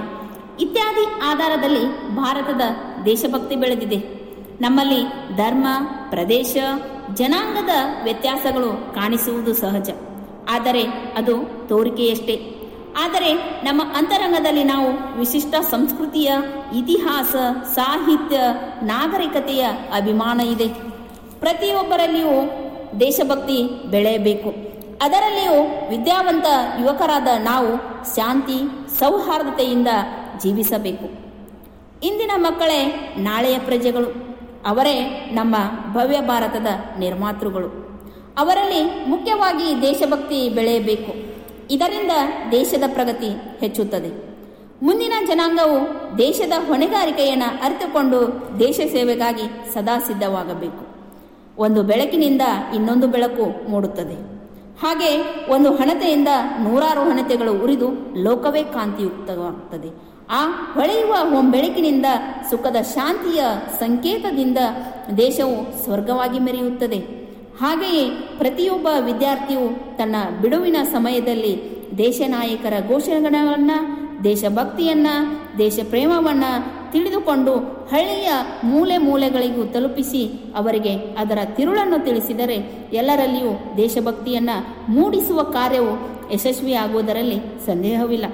ಇತ್ಯಾದಿ 0.61 1.21
ಆಧಾರದಲ್ಲಿ 1.25 2.17
ಭಾರತದ 2.17 2.61
ದೇಶಭಕ್ತಿ 3.05 3.57
ಬೆಳೆದಿದೆ. 3.57 4.21
ನಮ್ಮಲ್ಲಿ 4.61 5.05
ಧರ್ಮ, 5.37 5.67
ಪ್ರದೇಶ, 6.11 6.57
ಜನಾಂಗದ 7.15 7.71
ವ್ಯತ್ಯಾಸಗಳು 8.05 8.95
ಕಾಣಿಸುವುದು 8.95 9.55
ಸಹಜ. 9.55 9.91
ಆದರೆ 10.51 10.83
ಅದು 11.17 11.67
ತೋರಿಕೆಯಷ್ಟೇ. 11.69 12.57
ಆದರೆ 13.05 13.35
ನಮ್ಮ 13.65 13.83
ಅಂತರಂಗದಲ್ಲಿ 13.97 14.65
ನಾವು 14.65 15.19
ವಿಶಿಷ್ಟ 15.19 15.55
ಸಂಸ್ಕೃತಿಯ 15.71 16.33
ಇತಿಹಾಸ, 16.75 17.37
ಸಾಹಿತ್ಯ, 17.75 18.41
ನಾಗರಿಕತೆಯ 18.83 19.67
ಅಭಿಮಾನ 19.97 20.41
ಇದೆ. 20.41 20.69
ಪ್ರತಿಯೊಬ್ಬರಲ್ಲಿಯೂ 21.41 22.70
ದೇಶಭಕ್ತಿ 23.01 23.63
ಬೆಳೆಯಬೇಕು. 23.91 24.71
ಅದರಲ್ಲಿಯೂ 25.03 25.89
ವಿದ್ಯಾವಂತ 25.91 26.47
ಯುವಕರಾದ 26.81 27.29
ನಾವು 27.39 27.77
ಶಾಂತಿ, 28.17 28.89
ಸೌಹಾರ್ದತೆಯಿಂದ 28.99 29.89
ಜೀವಿಸಬೇಕು. 30.43 31.05
ಇಂದಿನ 32.07 32.31
ಮಕ್ಕಳೇ 32.37 33.15
ನಾಳೆಯ 33.19 33.59
ಪ್ರಜೆಗಳು. 33.59 34.31
ಅವರೇ 34.67 35.01
ನಮ್ಮ 35.33 35.57
ಭವ್ಯ 35.93 36.21
ಭಾರತದ 36.21 36.67
ನಿರ್ಮಾತೃಗಳು. 36.99 37.91
ಅವರಲ್ಲಿ 38.39 39.11
ಮುಖ್ಯವಾಗಿ 39.11 39.83
ದೇಶಭಕ್ತಿ 39.83 40.49
ಬೆಳೆಯಬೇಕು. 40.49 41.13
ಇದರಿಂದ 41.71 42.11
ದೇಶದ 42.53 42.83
ಪ್ರಗತಿ 42.93 43.59
ಹೆಚ್ಚುತ್ತದೆ. 43.61 44.31
ಮುಂದಿನ 44.83 45.13
ಜನಾಂಗವು 45.27 45.79
ದೇಶದ 46.19 46.53
ಹೊಣೆಗಾರಿಕೆಯನ್ನು 46.69 47.65
ಅರಿತುಕೊಂಡು 47.65 48.49
ದೇಶ 48.59 48.81
ಸೇವೆಗಾಗಿ 48.93 49.75
ಸದಾ 49.75 49.99
ಸಿದ್ಧವಾಗಬೇಕು. 49.99 50.90
ಒಂದು 51.61 51.83
ಬೆಳಕಿನಿಂದ 51.83 52.43
ಇನ್ನೊಂದು 52.75 53.07
ಬೆಳಕು 53.07 53.71
ಮೂಡುತ್ತದೆ. 53.71 54.15
ಹಾಗೆ 54.83 55.11
ಒಂದು 55.53 55.75
ಹಣತೆಯಿಂದ 55.75 56.29
ನೂರಾರು 56.61 57.01
ಹಣತೆಗಳು 57.01 57.65
ಉರಿದು 57.65 57.89
ಲೋಕವೇ 58.23 58.63
ಕಾಂತಿಯುಕ್ತವಾಗುತ್ತದೆ 58.63 59.91
ಆ 60.31 60.73
ಹೊಳೆಯುವ 60.75 61.41
ಬೆಳಕಿನಿಂದ 61.41 62.07
ಸುಖದ 62.51 62.77
ಶಾಂತಿಯ 62.77 63.43
ಸಂಕೇತದಿಂದ 63.81 64.59
ದೇಶವು 65.17 65.85
ಸ್ವರ್ಗವಾಗಿ 65.85 66.39
ಮೆರೆಯುತ್ತದೆ. 66.39 66.99
ಹಾಗೆಯೇ 67.61 68.11
ಪ್ರತಿಯೊಬ್ಬ 68.39 68.89
ವಿದ್ಯಾರ್ಥಿಯು 69.01 69.97
ತನ್ನ 69.99 70.17
ಬಿಡುವಿನ 70.43 70.77
ಸಮಯದಲ್ಲಿ 70.93 71.55
ದೇಶ 71.99 72.21
ನಾಯಕರ 72.27 72.73
ಘೋಷಣೆಗಳನ್ನು, 72.89 73.79
ದೇಶಭಕ್ತಿಯನ್ನ 74.25 75.07
ದೇಶ 75.59 75.79
ಪ್ರೇಮವನ್ನ 75.89 76.45
ತಿಳಿದುಕೊಂಡು 76.93 77.57
ಹಳ್ಳಿಯ 77.91 78.31
ಮೂಲೆ 78.65 78.99
ಮೂಲೆಗಳಿಗೂ 78.99 79.65
ತಲುಪಿಸಿ 79.65 80.53
ಅವರಿಗೆ 80.57 80.95
ಅದರ 80.95 81.39
ತಿರುಳನ್ನು 81.45 82.05
ತಿಳಿಸಿದರೆ 82.05 82.55
ಎಲ್ಲರಲ್ಲಿಯೂ 82.93 83.77
ದೇಶಭಕ್ತಿಯನ್ನ 83.77 84.51
ಮೂಡಿಸುವ 84.89 85.43
ಕಾರ್ಯವು 85.43 86.21
ಯಶಸ್ವಿಯಾಗುವುದರಲ್ಲಿ 86.35 87.67
ಸಂದೇಹವಿಲ್ಲ. 87.67 88.25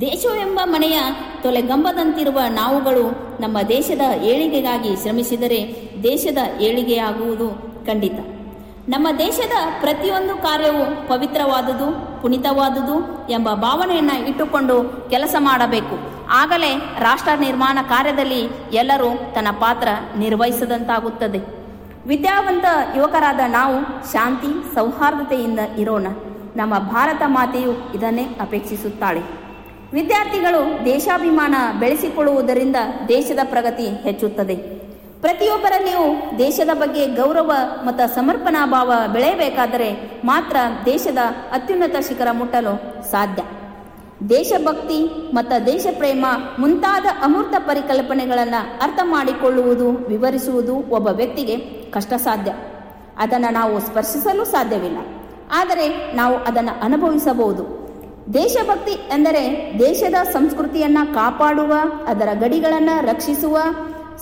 ದೇಶವೆಂಬ 0.00 0.60
ಮನೆಯ 0.64 0.98
ತೊಲೆಗಂಬದಂತಿರುವ 1.42 2.40
ನಾವುಗಳು 2.48 3.10
ನಮ್ಮ 3.40 3.58
ದೇಶದ 3.68 4.00
ಏಳಿಗೆಗಾಗಿ 4.22 4.96
ಶ್ರಮಿಸಿದರೆ 4.96 5.90
ದೇಶದ 6.02 6.38
ಏಳಿಗೆಯಾಗುವುದು 6.60 7.48
ಖಂಡಿತ. 7.86 8.18
ನಮ್ಮ 8.88 9.08
ದೇಶದ 9.18 9.52
ಪ್ರತಿಯೊಂದು 9.80 10.42
ಕಾರ್ಯವು 10.42 11.08
ಪವಿತ್ರವಾದುದು, 11.08 12.22
ಪುನಿತವಾದುದು 12.22 13.28
ಎಂಬ 13.32 13.48
ಭಾವನೆಯನ್ನು 13.54 14.28
ಇಟ್ಟುಕೊಂಡು 14.28 15.06
ಕೆಲಸ 15.10 15.34
ಮಾಡಬೇಕು. 15.38 16.17
ಆಗಲೇ 16.30 16.76
ರಾಷ್ಟ್ರ 17.00 17.30
ನಿರ್ಮಾಣ 17.40 17.78
ಕಾರ್ಯದಲ್ಲಿ 17.88 18.48
ಎಲ್ಲರೂ 18.72 19.32
ತನ್ನ 19.34 19.48
ಪಾತ್ರ 19.50 19.88
ನಿರ್ವಹಿಸದಂತಾಗುತ್ತದೆ. 20.18 21.58
ವಿದ್ಯಾವಂತ 22.06 22.64
ಯುವಕರಾದ 22.96 23.40
ನಾವು 23.46 24.08
ಶಾಂತಿ, 24.12 24.74
ಸೌಹಾರ್ದತೆಯಿಂದ 24.74 25.58
ಇರೋಣ. 25.58 26.06
ನಮ್ಮ 26.56 26.78
ಭಾರತ 26.78 27.22
ಮಾತೆಯು 27.26 27.92
ಇದನ್ನೇ 27.94 28.22
ಅಪೇಕ್ಷಿಸುತ್ತಾಳೆ. 28.22 29.22
ವಿದ್ಯಾರ್ಥಿಗಳು 29.92 30.84
ದೇಶಾಭಿಮಾನ 30.84 31.54
ಬೆಳೆಸಿಕೊಳ್ಳುವುದರಿಂದ 31.78 32.76
ದೇಶದ 33.08 33.38
ಪ್ರಗತಿ 33.44 33.86
ಹೆಚ್ಚುತ್ತದೆ. 33.86 34.56
ಪ್ರತಿಯೊಬ್ಬರಲ್ಲಿಯೂ 35.20 36.38
ದೇಶದ 36.38 36.68
ಬಗ್ಗೆ 36.74 37.06
ಗೌರವ 37.06 37.52
ಮತ್ತು 37.84 38.14
ಸಮರ್ಪಣಾ 38.14 38.66
ಭಾವ 38.66 38.92
ಬೆಳೆಯಬೇಕಾದರೆ 39.12 40.20
ಮಾತ್ರ 40.24 40.56
ದೇಶದ 40.84 41.18
ಅತ್ಯುನ್ನತ 41.52 41.96
ಶಿಖರ 42.08 42.28
ಮುಟ್ಟಲು 42.30 43.02
ಸಾಧ್ಯ. 43.10 43.42
ದೇಶಭಕ್ತಿ 44.30 45.30
ಮತ್ತು 45.34 45.66
ದೇಶ 45.66 45.86
ಪ್ರೇಮ 45.96 46.26
ಮುಂತಾದ 46.58 47.04
ಅಮೂರ್ತ 47.22 47.54
ಪರಿಕಲ್ಪನೆಗಳನ್ನು 47.58 48.78
ಅರ್ಥ 48.82 49.00
ಮಾಡಿಕೊಳ್ಳುವುದು, 49.02 49.90
ವಿವರಿಸುವುದು 49.90 50.76
ಒಬ್ಬ 50.76 51.08
ವ್ಯಕ್ತಿಗೆ 51.08 51.56
ಕಷ್ಟ 51.90 52.12
ಸಾಧ್ಯ 52.12 52.52
ಅದನ್ನು 53.18 53.52
ನಾವು 53.52 53.80
ಸ್ಪರ್ಶಿಸಲು 53.80 54.44
ಸಾಧ್ಯವಿಲ್ಲ. 54.44 54.98
ಆದರೆ 55.54 56.12
ನಾವು 56.14 56.36
ಅದನ್ನು 56.36 56.84
ಅನುಭವಿಸಬಹುದು. 56.84 57.78
ದೇಶಭಕ್ತಿ 58.34 58.92
ಎಂದರೆ 58.92 59.72
ದೇಶದ 59.78 60.14
ಸಂಸ್ಕೃತಿಯನ್ನು 60.24 61.14
ಕಾಪಾಡುವ, 61.14 61.74
ಅದರ 62.06 62.28
ಗಡಿಗಳನ್ನು 62.34 63.06
ರಕ್ಷಿಸುವ, 63.06 63.58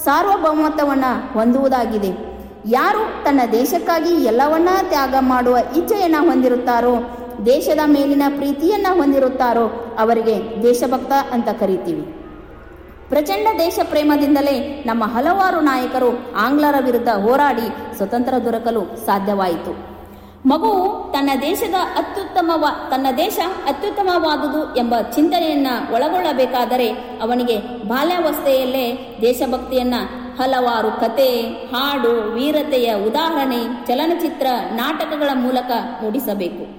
ಸಾರ್ವಭೌಮತ್ವವನ್ನು 0.05 1.33
ಹೊಂದುವುದಾಗಿದೆ. 1.33 2.37
ಯಾರು 2.67 3.25
ತನ್ನ 3.25 3.41
ದೇಶಕ್ಕಾಗಿ 3.53 4.25
ಎಲ್ಲವನ್ನ 4.25 4.69
ತ್ಯಾಗ 4.89 5.15
ಮಾಡುವ 5.21 5.57
ಇಚ್ಛೆಯನ್ನು 5.77 6.27
ಹೊಂದಿರುತ್ತಾರೋ 6.27 7.26
ದೇಶದ 7.47 7.79
ಮೇಲಿನ 7.87 8.23
ಪ್ರೀತಿಯನ್ನು 8.37 8.97
ಹೊಂದಿರುತ್ತಾರೋ 8.97 9.97
ಅವರಿಗೆ 9.99 10.63
ದೇಶಭಕ್ತ 10.63 11.13
ಅಂತ 11.33 11.49
ಕರಿತೀವಿ. 11.49 12.27
ಪ್ರಚಂಡ 13.09 13.47
ದೇಶ 13.59 13.79
ಪ್ರೇಮದಿಂದಲೇ 13.89 14.83
ನಮ್ಮ 14.87 15.05
ಹಲವಾರು 15.05 15.61
ನಾಯಕರು 15.61 16.33
ಆಂಗ್ಲರ 16.37 16.75
ವಿರುದ್ಧ 16.85 17.09
ಹೋರಾಡಿ 17.09 17.97
ಸ್ವತಂತ್ರ 17.97 18.35
ದೊರಕಲು 18.45 19.07
ಸಾಧ್ಯವಾಯಿತು. 19.07 19.97
ಮಗುವು 20.47 21.13
ತನ್ನ 21.13 21.31
ದೇಶದ 21.43 21.75
ಅತ್ಯುತ್ತಮವ, 21.99 22.67
ತನ್ನ 22.91 23.07
ದೇಶ 23.17 23.39
ಅತ್ಯುತ್ತಮವಾದುದು 23.67 24.77
ಎಂಬ 24.77 24.95
ಚಿಂತನೆಯನ್ನ 25.15 25.67
ಒಳಗೊಳ್ಳಬೇಕಾದರೆ 25.93 26.89
ಅವನಿಗೆ 27.23 27.59
ಬಾಲ್ಯಾವಸ್ಥೆಯಲ್ಲೇ 27.89 29.19
ದೇಶಭಕ್ತಿಯನ್ನ 29.23 29.95
ಹಲವಾರು 30.39 31.01
ಕತೆ, 31.01 31.41
ಹಾಡು, 31.43 32.33
ವೀರತೆಯ 32.35 32.95
ಉದಾಹರಣೆ, 33.07 33.87
ಚಲನಚಿತ್ರ, 33.87 34.47
ನಾಟಕಗಳ 34.73 35.31
ಮೂಲಕ 35.35 35.71
ಮೂಡಿಸಬೇಕು. 36.03 36.76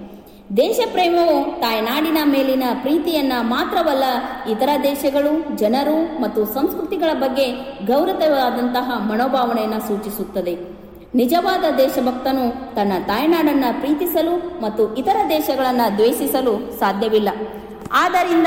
ದೇಶ 0.56 0.80
ಪ್ರೇಮವು 0.92 1.60
ತಾಯ್ನಾಡಿನ 1.60 2.18
ಮೇಲಿನ 2.24 2.62
ಪ್ರೀತಿಯನ್ನ 2.82 3.32
ಮಾತ್ರವಲ್ಲ 3.40 4.04
ಇತರ 4.50 4.68
ದೇಶಗಳು, 4.82 5.56
ಜನರು 5.56 6.20
ಮತ್ತು 6.20 6.44
ಸಂಸ್ಕೃತಿಗಳ 6.44 7.14
ಬಗ್ಗೆ 7.14 7.52
ಗೌರವವಾದಂತಹ 7.86 9.12
ಮನೋಭಾವನೆಯನ್ನು 9.12 9.88
ಸೂಚಿಸುತ್ತದೆ. 9.88 10.56
ನಿಜವಾದ 11.14 11.76
ದೇಶಭಕ್ತನು 11.76 12.74
ತನ್ನ 12.74 12.92
ತಾಯ್ನಾಡನ್ನ 13.06 13.64
ಪ್ರೀತಿಸಲು 13.80 14.62
ಮತ್ತು 14.62 14.94
ಇತರ 14.94 15.16
ದೇಶಗಳನ್ನು 15.28 15.96
ದ್ವೇಷಿಸಲು 15.96 16.78
ಸಾಧ್ಯವಿಲ್ಲ. 16.78 17.28
ಆದ್ದರಿಂದ 17.92 18.46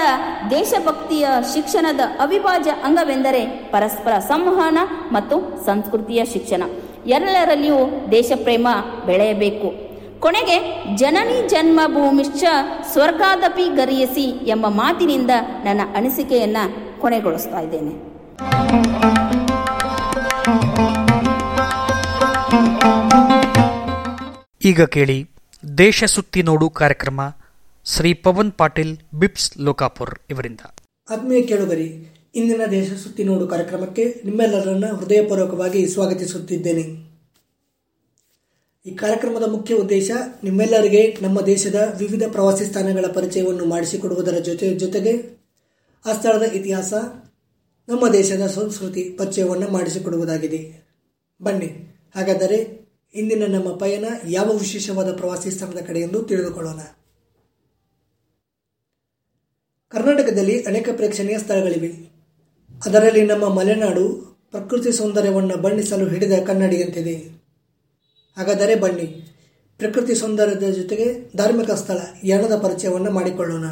ದೇಶಭಕ್ತಿಯ 0.50 1.28
ಶಿಕ್ಷಣದ 1.54 2.00
ಅವಿಭಾಜ್ಯ 2.20 2.72
ಅಂಗವೆಂದರೆ 2.72 3.46
ಪರಸ್ಪರ 3.46 4.20
ಸಂವಹನ 4.20 4.78
ಮತ್ತು 5.12 5.66
ಸಂಸ್ಕೃತಿಯ 5.66 6.26
ಶಿಕ್ಷಣ. 6.26 6.64
ಎಲ್ಲರಲ್ಲಿಯೂ 7.06 8.12
ದೇಶಪ್ರೇಮ 8.12 8.68
ಬೆಳೆಯಬೇಕು. 9.06 9.91
ಕೊನೆಗೆ 10.22 10.58
ಜನನಿ 10.96 11.50
ಜನ್ಮಭೂಮಿಶ್ಚ 11.50 12.44
ಸ್ವರ್ಗಾದಪಿ 12.92 13.76
ಗರಿಯಸಿ 13.76 14.26
ಎಂಬ 14.48 14.66
ಮಾತಿನಿಂದ 14.68 15.32
ನನ್ನ 15.64 15.82
ಅನಿಸಿಕೆಯನ್ನ 15.96 16.58
ಕೊನೆಗೊಳಿಸ್ತಾ 17.00 17.60
ಇದ್ದೇನೆ. 17.60 17.94
ಈಗ 24.66 24.82
ಕೇಳಿ 24.82 25.30
ದೇಶ 25.78 26.04
ಸುತ್ತಿ 26.04 26.44
ನೋಡು 26.44 26.70
ಕಾರ್ಯಕ್ರಮ 26.70 27.22
ಶ್ರೀ 27.86 28.14
ಪವನ್ 28.14 28.52
ಪಾಟೀಲ್ 28.52 28.98
ಬಿಪ್ಸ್ 29.20 29.58
ಲೋಕಾಪುರ್ 29.58 30.16
ಇವರಿಂದ. 30.30 30.60
ಆತ್ಮೀಯ 31.12 31.42
ಕೇಳುಗರಿ 31.42 31.88
ಇಂದಿನ 32.36 32.62
ದೇಶ 32.72 32.94
ಸುತ್ತಿ 33.04 33.24
ನೋಡು 33.24 33.48
ಕಾರ್ಯಕ್ರಮಕ್ಕೆ 33.48 34.22
ನಿಮ್ಮೆಲ್ಲರನ್ನ 34.26 34.86
ಹೃದಯಪೂರ್ವಕವಾಗಿ 35.00 35.88
ಸ್ವಾಗತಿಸುತ್ತಿದ್ದೇನೆ. 35.88 37.11
ಈ 38.86 38.96
ಕಾರ್ಯಕ್ರಮದ 38.96 39.52
ಮುಖ್ಯ 39.52 39.76
ಉದ್ದೇಶ 39.76 40.12
ನಿಮ್ಮೆಲ್ಲರಿಗೆ 40.44 41.18
ನಮ್ಮ 41.22 41.42
ದೇಶದ 41.42 41.96
ವಿವಿಧ 41.98 42.24
ಪ್ರವಾಸಿ 42.32 42.66
ಸ್ಥಾನಗಳ 42.66 43.06
ಪರಿಚಯವನ್ನು 43.14 43.66
ಮಾಡಿಸಿಕೊಡುವುದರ 43.66 44.40
ಜೊತೆ 44.40 44.76
ಜೊತೆಗೆ 44.76 45.38
ಆ 46.06 46.14
ಸ್ಥಳದ 46.14 46.42
ಇತಿಹಾಸ, 46.42 46.94
ನಮ್ಮ 47.90 48.14
ದೇಶದ 48.14 48.48
ಸಂಸ್ಕೃತಿ 48.48 49.04
ಪರಿಚಯವನ್ನು 49.04 49.68
ಮಾಡಿಸಿಕೊಡುವುದಾಗಿದೆ. 49.68 50.88
ಬನ್ನಿ, 51.42 51.68
ಹಾಗಾದರೆ 52.16 52.88
ಇಂದಿನ 53.14 53.56
ನಮ್ಮ 53.56 53.78
ಪಯಣ 53.78 54.06
ಯಾವ 54.28 54.58
ವಿಶೇಷವಾದ 54.58 55.16
ಪ್ರವಾಸಿ 55.16 55.52
ಸ್ಥಾನದ 55.52 55.78
ಕಡೆ 55.78 56.00
ಎಂದು 56.00 56.24
ತಿಳಿದುಕೊಳ್ಳೋಣ. 56.24 56.80
ಕರ್ನಾಟಕದಲ್ಲಿ 59.88 60.64
ಅನೇಕ 60.64 60.90
ಪ್ರೇಕ್ಷಣೀಯ 60.92 61.40
ಸ್ಥಳಗಳಿವೆ. 61.40 62.10
ಅದರಲ್ಲಿ 62.86 63.22
ನಮ್ಮ 63.22 63.50
ಮಲೆನಾಡು 63.50 64.10
ಪ್ರಕೃತಿ 64.52 64.92
ಸೌಂದರ್ಯವನ್ನು 64.92 65.58
ಬಣ್ಣಿಸಲು 65.58 66.08
ಹಿಡಿದ 66.08 66.34
ಕನ್ನಡಿಯಂತಿದೆ. 66.48 67.41
ಹಾಗಾದರೆ 68.38 68.76
ಬನ್ನಿ. 68.76 69.08
ಪ್ರಕೃತಿ 69.78 70.16
ಸೌಂದರ್ಯದ 70.16 70.74
ಜೊತೆಗೆ 70.74 71.38
ಧಾರ್ಮಿಕ 71.38 71.72
ಸ್ಥಳ, 71.72 71.98
ಯಾಣದ 72.24 72.56
ಪರಿಚಯವನ್ನು 72.56 73.12
ಮಾಡಿಕೊಳ್ಳೋಣ. 73.12 73.66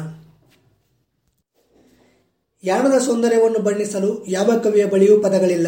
ಯಾಣದ 2.64 2.98
ಸೌಂದರ್ಯವನ್ನು 2.98 3.58
ಬಣ್ಣಿಸಲು 3.58 4.24
ಯಾವ 4.24 4.58
ಕವಿಯ 4.58 4.84
ಬಳಿಯೂ 4.84 5.20
ಪದಗಳಿಲ್ಲ. 5.20 5.66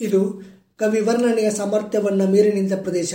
ಇದು 0.00 0.42
ಕವಿ 0.76 1.00
ವರ್ಣನೆಯ 1.00 1.50
ಸಾಮರ್ಥ್ಯವನ್ನು 1.50 2.26
ಮೀರಿ 2.26 2.52
ನಿಂತ 2.52 2.72
ಪ್ರದೇಶ. 2.72 3.14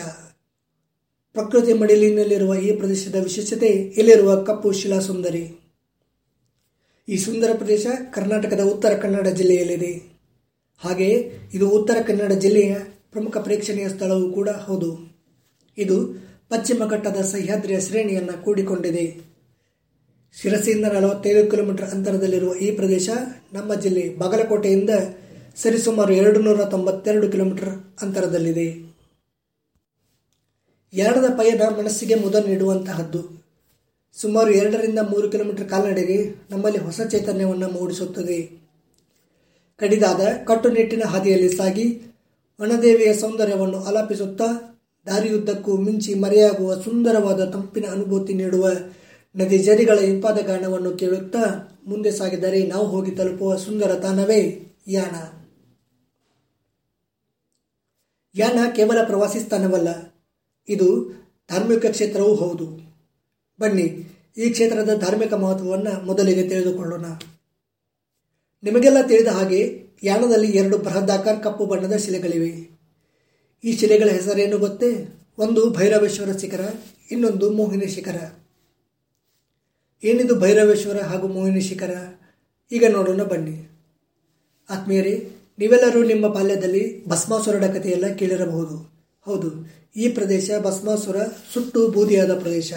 ಪ್ರಕೃತಿ 1.33 1.73
ಮಡಿಲಿನಲ್ಲಿರುವ 1.73 2.55
ಈ 2.55 2.75
ಪ್ರದೇಶದ 2.75 3.15
ವಿಶೇಷತೆ 3.15 3.67
ಇಲ್ಲಿರುವ 3.67 4.43
ಕಪ್ಪು 4.43 4.71
ಶಿಲಾ 4.71 4.99
ಸುಂದರಿ. 4.99 5.43
ಈ 7.09 7.17
ಸುಂದರ 7.17 7.49
ಪ್ರದೇಶ 7.57 7.87
ಕರ್ನಾಟಕದ 8.13 8.59
ಉತ್ತರ 8.59 8.97
ಕನ್ನಡ 8.97 9.27
ಜಿಲ್ಲೆಯಲ್ಲಿದೆ. 9.27 10.11
ಹಾಗೆಯೇ 10.79 11.39
ಇದು 11.53 11.69
ಉತ್ತರ 11.69 12.01
ಕನ್ನಡ 12.07 12.31
ಜಿಲ್ಲೆಯ 12.31 12.75
ಪ್ರಮುಖ 13.11 13.37
ಪ್ರೇಕ್ಷಣೀಯ 13.37 13.89
ಸ್ಥಳವೂ 13.89 14.31
ಕೂಡ 14.31 14.49
ಹೌದು. 14.49 15.19
ಇದು 15.77 15.97
ಪಶ್ಚಿಮ 16.49 16.85
ಘಟ್ಟದ 16.85 17.21
ಸಹ್ಯಾದ್ರಿಯ 17.21 17.79
ಶ್ರೇಣಿಯನ್ನು 17.79 18.43
ಕೂಡಿಕೊಂಡಿದೆ. 18.43 19.31
ಶಿರಸಿಯಿಂದ 20.41 20.85
ನಲವತ್ತೈದು 20.85 21.51
ಕಿಲೋಮೀಟರ್ 21.51 21.89
ಅಂತರದಲ್ಲಿರುವ 21.89 22.55
ಈ 22.55 22.71
ಪ್ರದೇಶ 22.71 23.09
ನಮ್ಮ 23.53 23.75
ಜಿಲ್ಲೆ 23.75 24.15
ಬಾಗಲಕೋಟೆಯಿಂದ 24.17 24.89
ಸರಿಸುಮಾರು 25.55 26.13
ಎರಡು 26.13 26.39
ನೂರ 26.39 26.65
ತೊಂಬತ್ತೆರಡು 26.65 27.31
ಕಿಲೋಮೀಟರ್ 27.31 27.69
ಅಂತರದಲ್ಲಿದೆ. 28.01 28.91
ಎರಡದ 30.93 31.25
ಪಯಣ 31.37 31.61
ಮನಸ್ಸಿಗೆ 31.77 32.15
ಮುದ 32.15 32.35
ನೀಡುವಂತಹದ್ದು? 32.35 33.45
ಸುಮಾರು 34.13 34.51
ಎರಡರಿಂದ 34.51 34.99
ಮೂರು 34.99 35.31
ಕಿಲೋಮೀಟರ್ 35.31 35.69
ಕಾಲ್ನಡೆಗೆ 35.69 36.35
ನಮ್ಮಲ್ಲಿ 36.49 36.79
ಹೊಸ 36.79 37.01
ಚೈತನ್ಯವನ್ನು 37.11 37.69
ಮೂಡಿಸುತ್ತದೆ. 37.69 38.51
ಕಡಿದಾದ 39.77 40.21
ಕಟ್ಟುನಿಟ್ಟಿನ 40.45 41.03
ಹಾದಿಯಲ್ಲಿ 41.05 41.49
ಸಾಗಿ 41.49 42.10
ವನದೇವಿಯ 42.61 43.11
ಸೌಂದರ್ಯವನ್ನು 43.13 43.79
ಆಲಾಪಿಸುತ್ತಾ 43.83 44.47
ದಾರಿಯುದ್ದಕ್ಕೂ 45.05 45.77
ಮಿಂಚಿ 45.77 46.13
ಮರೆಯಾಗುವ 46.13 46.71
ಸುಂದರವಾದ 46.81 47.45
ತಂಪಿನ 47.45 47.85
ಅನುಭೂತಿ 47.91 48.33
ನೀಡುವ 48.33 48.65
ನದಿ 49.35 49.57
ಜರಿಗಳ 49.57 49.99
ಇಂಪಾದ 49.99 50.39
ಗಾನವನ್ನು 50.41 50.91
ಕೇಳುತ್ತಾ 50.97 51.43
ಮುಂದೆ 51.87 52.11
ಸಾಗಿದರೆ 52.11 52.59
ನಾವು 52.67 52.85
ಹೋಗಿ 52.87 53.11
ತಲುಪುವ 53.11 53.55
ಸುಂದರ 53.55 53.91
ತಾಣವೇ 53.95 54.41
ಯಾನ. 54.87 55.15
ಯಾನ 58.35 58.59
ಕೇವಲ 58.75 58.99
ಪ್ರವಾಸಿ 59.03 59.39
ಸ್ಥಾನವಲ್ಲ, 59.39 59.89
ಇದು 60.69 60.87
ಧಾರ್ಮಿಕ 61.49 61.85
ಕ್ಷೇತ್ರವೂ 61.85 62.33
ಹೌದು. 62.35 62.65
ಬನ್ನಿ, 63.59 63.87
ಈ 64.37 64.49
ಕ್ಷೇತ್ರದ 64.49 64.93
ಧಾರ್ಮಿಕ 64.99 65.33
ಮಹತ್ವವನ್ನು 65.33 65.93
ಮೊದಲಿಗೆ 66.05 66.43
ತಿಳಿದುಕೊಳ್ಳೋಣ. 66.49 67.07
ನಿಮಗೆಲ್ಲ 68.63 69.01
ತಿಳಿದ 69.01 69.27
ಹಾಗೆ 69.27 69.61
ಯಾಣದಲ್ಲಿ 70.03 70.51
ಎರಡು 70.51 70.77
ಬೃಹದಾಕಾರ 70.77 71.35
ಕಪ್ಪು 71.35 71.65
ಬಣ್ಣದ 71.65 71.95
ಶಿಲೆಗಳಿವೆ. 71.95 72.79
ಈ 73.63 73.77
ಶಿಲೆಗಳ 73.77 74.09
ಹೆಸರೇನು 74.09 74.57
ಗೊತ್ತೇ? 74.57 75.07
ಒಂದು 75.37 75.69
ಭೈರವೇಶ್ವರ 75.69 76.37
ಶಿಖರ, 76.37 76.69
ಇನ್ನೊಂದು 77.11 77.51
ಮೋಹಿನಿ 77.51 77.87
ಶಿಖರ. 77.87 78.17
ಏನಿದು 80.03 80.39
ಭೈರವೇಶ್ವರ 80.39 81.01
ಹಾಗೂ 81.01 81.27
ಮೋಹಿನಿ 81.27 81.61
ಶಿಖರ? 81.61 81.93
ಈಗ 82.71 82.83
ನೋಡೋಣ 82.89 83.23
ಬನ್ನಿ. 83.23 83.69
ಆತ್ಮೀಯರೇ, 84.69 85.29
ನೀವೆಲ್ಲರೂ 85.59 86.03
ನಿಮ್ಮ 86.03 86.27
ಬಾಲ್ಯದಲ್ಲಿ 86.27 87.07
ಭಸ್ಮಾಸುರನ 87.07 87.67
ಕಥೆಯೆಲ್ಲ 87.67 88.07
ಕೇಳಿರಬಹುದು. 88.07 88.91
ಹೌದು, 89.25 89.49
ಈ 89.95 90.09
ಪ್ರದೇಶ 90.09 90.51
ಭಸ್ಮಾಸುರ 90.61 91.15
ಸುಟ್ಟು 91.53 91.87
ಬೂದಿಯಾದ 91.87 92.39
ಪ್ರದೇಶ. 92.39 92.73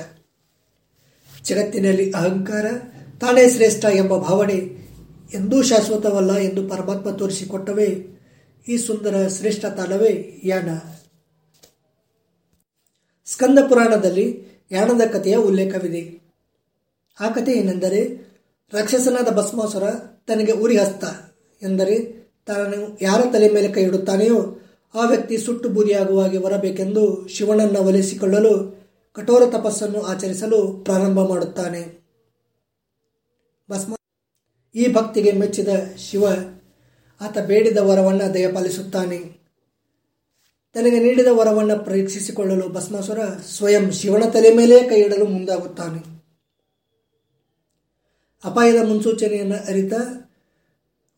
ಜಗತ್ತಿನಲ್ಲಿ 1.42 2.10
ಅಹಂಕಾರ 2.10 2.66
ತಾನೇ 3.20 3.50
ಶ್ರೇಷ್ಠ 3.50 3.84
ಎಂಬ 3.84 4.16
ಭಾವನೆ 4.18 4.83
ಎಂದೂ 5.34 5.62
ಶಾಶ್ವತವಲ್ಲ 5.62 6.36
ಎಂದು 6.36 6.68
ಪರಮಾತ್ಮ 6.68 7.10
ತೋರಿಸಿಕೊಟ್ಟವೇ, 7.10 8.06
ಈ 8.68 8.76
ಸುಂದರ 8.76 9.28
ಶ್ರೇಷ್ಠ 9.28 9.64
ತಾಣವೇ 9.64 10.40
ಯಾಣ. 10.44 10.68
ಸ್ಕಂದ 13.26 13.58
ಪುರಾಣದಲ್ಲಿ 13.68 14.46
ಯಾಣದ 14.70 15.10
ಕಥೆಯ 15.10 15.36
ಉಲ್ಲೇಖವಿದೆ. 15.36 16.32
ಆ 17.20 17.28
ಕಥೆ 17.28 17.52
ಏನೆಂದರೆ, 17.52 18.32
ರಾಕ್ಷಸನಾದ 18.72 19.34
ಭಸ್ಮಾಸುರ 19.34 19.82
ತನಗೆ 20.26 20.52
ಉರಿ 20.52 20.76
ಹಸ್ತ 20.76 21.04
ಎಂದರೆ, 21.62 22.24
ತಾನು 22.46 22.98
ಯಾರ 23.02 23.20
ತಲೆ 23.32 23.48
ಮೇಲೆ 23.48 23.68
ಕೈ 23.68 23.82
ಇಡುತ್ತಾನೆಯೋ, 23.82 24.58
ಆ 24.94 25.06
ವ್ಯಕ್ತಿ 25.06 25.38
ಸುಟ್ಟು 25.38 25.68
ಬೂದಿಯಾಗುವ 25.68 26.22
ಹಾಗೆ 26.22 26.38
ಬರಬೇಕೆಂದು 26.38 27.28
ಶಿವನನ್ನು 27.28 27.80
ಒಲಿಸಿಕೊಳ್ಳಲು, 27.80 28.84
ಕಠೋರ 29.12 29.42
ತಪಸ್ಸನ್ನು 29.50 30.02
ಆಚರಿಸಲು 30.02 30.80
ಪ್ರಾರಂಭ 30.84 31.18
ಮಾಡುತ್ತಾನೆ. 31.20 32.04
ಭಸ್ಮ 33.70 33.94
ಈ 34.74 34.92
ಭಕ್ತಿಗೆ 34.92 35.32
ಮೆಚ್ಚಿದ 35.32 35.68
ಶಿವ, 35.96 36.24
ಆತ 37.20 37.38
ಬೇಡಿದ 37.38 37.76
ವರವನ್ನು 37.76 38.34
ದಯಪಾಲಿಸುತ್ತಾನೆ. 38.34 39.18
ತನಗೆ 40.74 40.98
ನೀಡಿದ 40.98 41.26
ವರವನ್ನು 41.30 41.84
ಪರೀಕ್ಷಿಸಿಕೊಳ್ಳಲು 41.84 42.68
ಭಸ್ಮಾಸುರ 42.68 43.18
ಸ್ವಯಂ 43.24 43.90
ಶಿವನ 43.90 44.30
ತಲೆ 44.30 44.54
ಮೇಲೆ 44.54 44.82
ಕೈಯಿಡಲು 44.82 45.26
ಮುಂದಾಗುತ್ತಾನೆ. 45.26 46.14
ಅಪಾಯದ 48.44 48.84
ಮುನ್ಸೂಚನೆಯನ್ನು 48.84 49.68
ಅರಿತ 49.68 49.92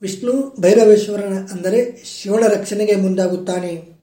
ವಿಷ್ಣು 0.03 0.55
ಭೈರವೇಶ್ವರನ 0.61 1.47
ಅಂದರೆ 1.53 2.05
ಶಿವನ 2.05 2.47
ರಕ್ಷಣೆಗೆ 2.47 2.97
ಮುಂದಾಗುತ್ತಾನೆ. 2.97 3.97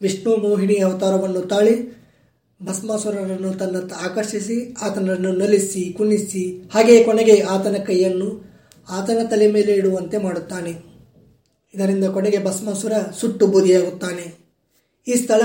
ವಿಷ್ಣು 0.00 0.36
ಮೋಹಿನಿ 0.36 0.78
ಅವತಾರವನ್ನು 0.78 1.40
ತಾಳಿ 1.40 1.97
ಭಸ್ಮಾಸುರನನ್ನು 2.64 3.54
ತನ್ನತ್ತ 3.54 3.92
ಆಕರ್ಷಿಸಿ, 3.92 4.76
ಆತನನ್ನು 4.82 5.32
ನಲಿಸಿ, 5.32 5.94
ಕುಣಿಸಿ, 5.98 6.70
ಹಾಗೆಯೇ 6.74 7.04
ಕೊನೆಗೆ 7.04 7.40
ಆತನ 7.40 7.76
ಕೈಯನ್ನು 7.86 8.48
ಆತನ 8.90 9.18
ತಲೆ 9.30 9.52
ಮೇಲೆ 9.52 9.72
ಇಡುವಂತೆ 9.72 10.18
ಮಾಡುತ್ತಾನೆ. 10.18 10.70
ಇದರಿಂದ 11.74 12.04
ಕೊನೆಗೆ 12.04 12.44
ಭಸ್ಮಾಸುರ 12.44 12.92
ಸುಟ್ಟು 13.20 13.46
ಬೂದಿಯಾಗುತ್ತಾನೆ. 13.46 14.38
ಈ 15.08 15.14
ಸ್ಥಳ 15.14 15.42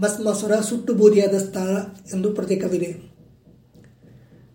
ಭಸ್ಮಾಸುರ 0.00 0.54
ಸುಟ್ಟು 0.54 0.94
ಬೂದಿಯಾದ 0.94 1.38
ಸ್ಥಳ 1.38 1.76
ಎಂದು 2.14 2.32
ಪ್ರತೀಕವಿದೆ. 2.32 2.96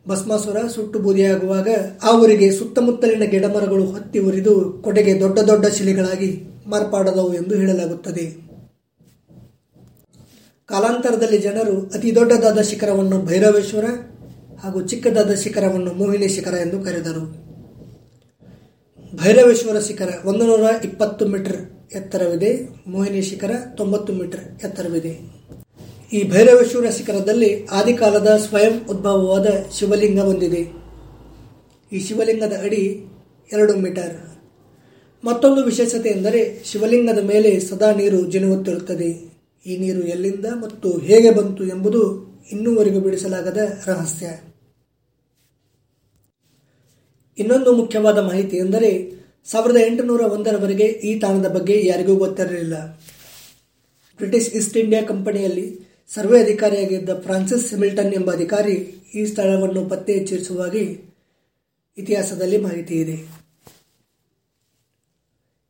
ಭಸ್ಮಾಸುರ 0.08 0.68
ಸುಟ್ಟು 0.68 1.00
ಬೂದಿಯಾಗುವಾಗ 1.00 1.68
ಆ 2.04 2.20
ಊರಿಗೆ 2.20 2.52
ಸುತ್ತಮುತ್ತಲಿನ 2.52 3.24
ಗಿಡಮರಗಳು 3.24 3.86
ಹತ್ತಿ 3.92 4.20
ಉರಿದು 4.20 4.82
ಕೊಡೆಗೆ 4.84 5.20
ದೊಡ್ಡ 5.20 5.40
ದೊಡ್ಡ 5.40 5.66
ಶಿಲೆಗಳಾಗಿ 5.66 6.44
ಮಾರ್ಪಾಡದವು 6.68 7.34
ಎಂದು 7.34 7.56
ಹೇಳಲಾಗುತ್ತದೆ. 7.56 8.53
ಕಾಲಾಂತರದಲ್ಲಿ 10.70 11.38
ಜನರು 11.38 11.90
ಅತಿ 11.90 12.16
ದೊಡ್ಡದಾದ 12.16 12.62
ಶಿಖರವನ್ನು 12.62 13.22
ಭೈರವೇಶ್ವರ 13.22 13.86
ಹಾಗೂ 14.64 14.88
ಚಿಕ್ಕದಾದ 14.88 15.34
ಶಿಖರವನ್ನು 15.34 15.94
ಮೋಹಿನಿ 15.94 16.28
ಶಿಖರ 16.28 16.54
ಎಂದು 16.54 16.82
ಕರೆದರು. 16.82 17.24
ಭೈರವೇಶ್ವರ 19.16 19.80
ಶಿಖರ 19.80 20.10
ಒಂದು 20.26 20.46
ನೂರ 20.46 20.60
ಇಪ್ಪತ್ತು 20.84 21.28
ಮೀಟರ್ 21.28 21.58
ಎತ್ತರವಿದೆ. 21.96 22.70
ಮೋಹಿನಿ 22.88 23.22
ಶಿಖರ 23.22 23.52
ತೊಂಬತ್ತು 23.78 24.14
ಮೀಟರ್ 24.14 24.66
ಎತ್ತರವಿದೆ. 24.66 25.20
ಈ 26.14 26.30
ಭೈರವೇಶ್ವರ 26.30 26.90
ಶಿಖರದಲ್ಲಿ 26.90 27.66
ಆದಿಕಾಲದ 27.66 28.38
ಸ್ವಯಂ 28.38 28.86
ಉದ್ಭವವಾದ 28.90 29.48
ಶಿವಲಿಂಗ 29.80 30.20
ಹೊಂದಿದೆ. 30.20 30.72
ಈ 31.92 32.00
ಶಿವಲಿಂಗದ 32.00 32.54
ಅಡಿ 32.64 33.06
ಎರಡು 33.52 33.76
ಮೀಟರ್. 33.76 34.16
ಮತ್ತೊಂದು 35.26 35.64
ವಿಶೇಷತೆ 35.64 36.10
ಎಂದರೆ 36.10 36.64
ಶಿವಲಿಂಗದ 36.64 37.24
ಮೇಲೆ 37.24 37.60
ಸದಾ 37.60 37.92
ನೀರು 37.92 38.32
ಜಿನುಗುತ್ತಿರುತ್ತದೆ 38.32 39.33
ಈ 39.66 39.78
ನೀರು 39.78 40.02
ಎಲ್ಲಿಂದ 40.02 40.46
ಮತ್ತು 40.46 40.98
ಹೇಗೆ 40.98 41.32
ಬಂತು 41.32 41.66
ಎಂಬುದು 41.68 42.02
ಇನ್ನೂವರೆಗೂ 42.52 43.00
ಬಿಡಿಸಲಾಗದ 43.00 43.58
ರಹಸ್ಯ. 43.86 44.26
ಇನ್ನೊಂದು 47.38 47.74
ಮುಖ್ಯವಾದ 47.74 48.18
ಮಾಹಿತಿ 48.18 48.58
ಎಂದರೆ, 48.58 49.12
ಸಾವಿರದ 49.46 49.78
ಎಂಟುನೂರ 49.88 50.22
ಒಂದರವರೆಗೆ 50.22 50.84
ಈ 50.84 51.20
ತಾಣದ 51.20 51.48
ಬಗ್ಗೆ 51.48 51.86
ಯಾರಿಗೂ 51.86 52.16
ಗೊತ್ತಿರಲಿಲ್ಲ. 52.16 52.98
ಬ್ರಿಟಿಷ್ 54.18 54.50
ಈಸ್ಟ್ 54.50 54.78
ಇಂಡಿಯಾ 54.78 55.02
ಕಂಪನಿಯಲ್ಲಿ 55.02 55.80
ಸರ್ವೆ 56.14 56.44
ಅಧಿಕಾರಿಯಾಗಿದ್ದ 56.44 57.22
ಫ್ರಾನ್ಸಿಸ್ 57.22 57.70
ಸಿಮಿಲ್ಟನ್ 57.70 58.14
ಎಂಬ 58.14 58.34
ಅಧಿಕಾರಿ 58.34 58.76
ಈ 59.16 59.26
ಸ್ಥಳವನ್ನು 59.26 59.90
ಪತ್ತೆ 59.90 60.20
ಹಚ್ಚಿಸುವಾಗಿ 60.20 61.14
ಇತಿಹಾಸದಲ್ಲಿ 61.98 62.58
ಮಾಹಿತಿ 62.58 62.96
ಇದೆ. 62.96 63.43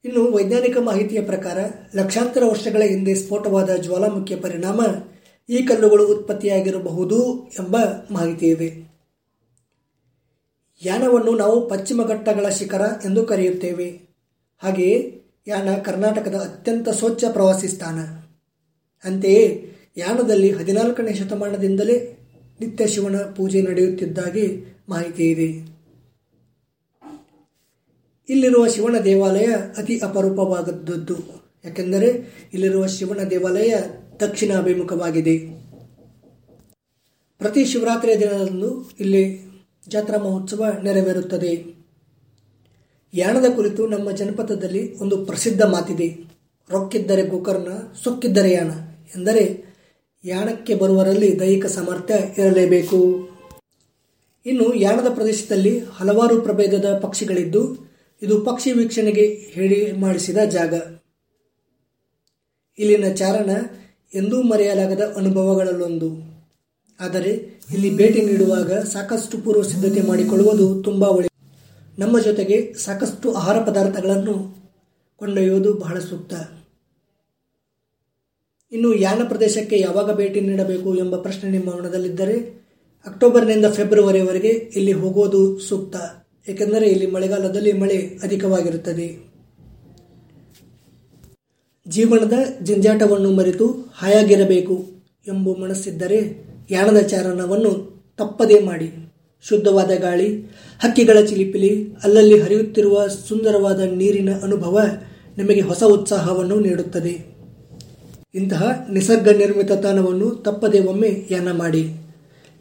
ಇನ್ನು 0.05 0.31
ವೈಜ್ಞಾನಿಕ 0.31 0.77
ಮಾಹಿತಿಯ 0.77 1.21
ಪ್ರಕಾರ 1.21 1.57
ಲಕ್ಷಾಂತರ 1.95 2.43
ವರ್ಷಗಳ 2.45 2.81
ಹಿಂದೆ 2.81 3.15
ಸ್ಫೋಟವಾದ 3.15 3.75
ಜ್ವಾಲಾಮುಖಿಯ 3.75 4.37
ಪರಿಣಾಮ 4.37 4.81
ಈ 5.49 5.63
ಕಲ್ಲುಗಳು 5.63 6.07
ಉತ್ಪತ್ತಿಯಾಗಿರಬಹುದು 6.07 7.47
ಎಂಬ 7.59 7.75
ಮಾಹಿತಿ 8.11 8.47
ಇದೆ 8.47 8.69
ಯಾನವನ್ನು 10.85 11.37
ನಾವು 11.37 11.69
ಪಶ್ಚಿಮ 11.69 12.01
ಘಟ್ಟಗಳ 12.07 12.49
ಶಿಖರ 12.49 12.81
ಎಂದು 13.05 13.25
ಕರೆಯುತ್ತೇವೆ. 13.25 13.87
ಹಾಗೆಯೇ 14.63 15.23
ಯಾನ 15.47 15.77
ಕರ್ನಾಟಕದ 15.77 16.35
ಅತ್ಯಂತ 16.35 16.89
ಸ್ವಚ್ಛ 16.89 17.23
ಪ್ರವಾಸಿ 17.29 17.67
ಸ್ಥಾನ. 17.67 17.99
ಅಂತೆಯೇ 19.05 19.73
ಯಾನದಲ್ಲಿ 19.97 20.51
ಹದಿನಾಲ್ಕನೇ 20.51 21.13
ಶತಮಾನದಿಂದಲೇ 21.13 21.97
ನಿತ್ಯ 22.59 22.87
ಶಿವನ 22.87 23.15
ಪೂಜೆ 23.15 23.61
ನಡೆಯುತ್ತಿದ್ದಾಗಿ 23.61 24.65
ಮಾಹಿತಿ 24.89 25.31
ಇದೆ 25.31 25.72
ಇಲ್ಲಿರುವ 28.29 28.67
ಶಿವನ 28.67 28.97
ದೇವಾಲಯ 28.97 29.45
ಅತಿ 29.77 29.99
ಅಪರೂಪವಾದದ್ದು. 29.99 31.15
ಯಾಕೆಂದರೆ 31.65 32.07
ಇಲ್ಲಿರುವ 32.53 32.87
ಶಿವನ 32.87 33.23
ದೇವಾಲಯ 33.23 33.75
ದಕ್ಷಿಣಾಭಿಮುಖವಾಗಿದೆ. 34.19 35.37
ಪ್ರತಿ 37.37 37.65
ಶಿವರಾತ್ರಿಯ 37.65 38.17
ದಿನದಂದು 38.17 38.91
ಇಲ್ಲಿ 38.99 39.53
ಜಾತ್ರಾ 39.87 40.17
ಮಹೋತ್ಸವ 40.17 40.65
ನೆರವೇರುತ್ತದೆ. 40.83 41.65
ಯಾಣದ 43.13 43.45
ಕುರಿತು 43.55 43.87
ನಮ್ಮ 43.87 44.11
ಜನಪದದಲ್ಲಿ 44.11 44.97
ಒಂದು 44.97 45.25
ಪ್ರಸಿದ್ಧ 45.25 45.61
ಮಾತಿದೆ. 45.61 46.23
ರೊಕ್ಕಿದ್ದರೆ 46.69 47.25
ಗೋಕರ್ಣ, 47.25 47.67
ಸೊಕ್ಕಿದ್ದರೆ 48.03 48.51
ಯಾಣ 48.51 48.71
ಎಂದರೆ 49.15 49.73
ಯಾಣಕ್ಕೆ 50.25 50.75
ಬರುವರಲ್ಲಿ 50.75 51.39
ದೈಹಿಕ 51.39 51.65
ಸಾಮರ್ಥ್ಯ 51.65 52.13
ಇರಲೇಬೇಕು. 52.37 53.29
ಇನ್ನು 54.45 54.73
ಯಾಣದ 54.73 55.13
ಪ್ರದೇಶದಲ್ಲಿ 55.13 55.79
ಹಲವಾರು 55.79 56.41
ಪ್ರಭೇದದ 56.41 56.99
ಪಕ್ಷಿಗಳಿದ್ದು 57.01 57.92
ಇದು 58.23 58.41
ಪಕ್ಷಿ 58.41 58.71
ವೀಕ್ಷಣೆಗೆ 58.71 59.27
ಹೇಳಿ 59.27 59.91
ಮಾಡಿಸಿದ 59.91 60.37
ಜಾಗ. 60.37 60.73
ಇಲ್ಲಿನ 62.79 63.13
ಚಾರಣ 63.13 63.49
ಎಂದೂ 64.15 64.41
ಮರೆಯಲಾಗದ 64.41 65.13
ಅನುಭವಗಳಲ್ಲೊಂದು. 65.15 66.09
ಆದರೆ 66.99 67.29
ಇಲ್ಲಿ 67.73 67.97
ಭೇಟಿ 67.97 68.21
ನೀಡುವಾಗ 68.21 68.71
ಸಾಕಷ್ಟು 68.71 69.37
ಪೂರ್ವ 69.37 69.61
ಸಿದ್ಧತೆ 69.61 70.01
ಮಾಡಿಕೊಳ್ಳುವುದು 70.07 70.83
ತುಂಬಾ 70.83 71.07
ಒಳ್ಳೆಯದು 71.07 71.61
ನಮ್ಮ 72.01 72.19
ಜೊತೆಗೆ 72.19 72.73
ಸಾಕಷ್ಟು 72.73 73.33
ಆಹಾರ 73.33 73.63
ಪದಾರ್ಥಗಳನ್ನು 73.63 74.63
ಕೊಂಡೊಯ್ಯುವುದು 75.15 75.73
ಬಹಳ 75.73 75.99
ಸೂಕ್ತ. 75.99 76.33
ಇನ್ನು 78.71 78.95
ಯಾನ 78.95 79.21
ಪ್ರದೇಶಕ್ಕೆ 79.27 79.79
ಯಾವಾಗ 79.79 80.15
ಭೇಟಿ 80.15 80.41
ನೀಡಬೇಕು 80.41 80.95
ಎಂಬ 80.95 81.15
ಪ್ರಶ್ನೆ 81.15 81.49
ನಿಮ್ಮ 81.49 81.75
ಮನದಲ್ಲಿದ್ದರೆ 81.75 82.61
ಅಕ್ಟೋಬರ್ನಿಂದ 83.05 83.65
ಫೆಬ್ರವರಿವರೆಗೆ 83.65 84.49
ಇಲ್ಲಿ 84.49 84.91
ಹೋಗೋದು 84.91 85.59
ಸೂಕ್ತ. 85.59 85.95
ಏಕೆಂದರೆ 86.47 86.87
ಇಲ್ಲಿ 86.87 87.07
ಮಳೆಗಾಲದಲ್ಲಿ 87.11 87.73
ಮಳೆ 87.73 87.97
ಅಧಿಕವಾಗಿರುತ್ತದೆ. 88.23 89.07
ಜೀವನದ 91.87 92.33
ಜಂಜಾಟವನ್ನು 92.63 93.31
ಮರೆತು 93.31 93.67
ಹಾಯಾಗಿರಬೇಕು 93.95 94.85
ಎಂಬ 95.27 95.49
ಮನಸ್ಸಿದ್ದರೆ 95.61 96.19
ಯಾಣದ 96.71 97.01
ಚಾರಣವನ್ನು 97.01 97.71
ತಪ್ಪದೇ 98.17 98.59
ಮಾಡಿ. 98.59 98.91
ಶುದ್ಧವಾದ 99.41 99.91
ಗಾಳಿ, 99.91 100.41
ಹಕ್ಕಿಗಳ 100.83 101.25
ಚಿಲಿಪಿಲಿ, 101.25 101.93
ಅಲ್ಲಲ್ಲಿ 102.03 102.39
ಹರಿಯುತ್ತಿರುವ 102.39 103.07
ಸುಂದರವಾದ 103.07 103.79
ನೀರಿನ 103.79 104.29
ಅನುಭವ 104.43 104.79
ನಿಮಗೆ 105.37 105.61
ಹೊಸ 105.61 105.83
ಉತ್ಸಾಹವನ್ನು 105.83 106.59
ನೀಡುತ್ತದೆ. 106.59 107.33
ಇಂತಹ 108.35 108.87
ನಿಸರ್ಗ 108.91 109.29
ನಿರ್ಮಿತ 109.29 109.71
ತಾಣವನ್ನು 109.71 110.29
ತಪ್ಪದೇ 110.29 110.79
ಒಮ್ಮೆ 110.79 111.27
ಯಾನ 111.31 111.51
ಮಾಡಿ. 111.51 112.02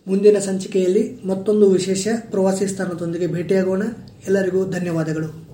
ಮುಂದಿನ 0.07 0.39
ಸಂಚಿಕೆಯಲ್ಲಿ 0.39 1.27
ಮತ್ತೊಂದು 1.27 1.71
ವಿಶೇಷ 1.71 2.09
ಪ್ರವಾಸಿ 2.31 2.67
ಸ್ಥಾನದೊಂದಿಗೆ 2.67 3.27
ಭೇಟಿಯಾಗೋಣ. 3.27 3.83
ಎಲ್ಲರಿಗೂ 4.27 4.71
ಧನ್ಯವಾದಗಳು. 4.71 5.53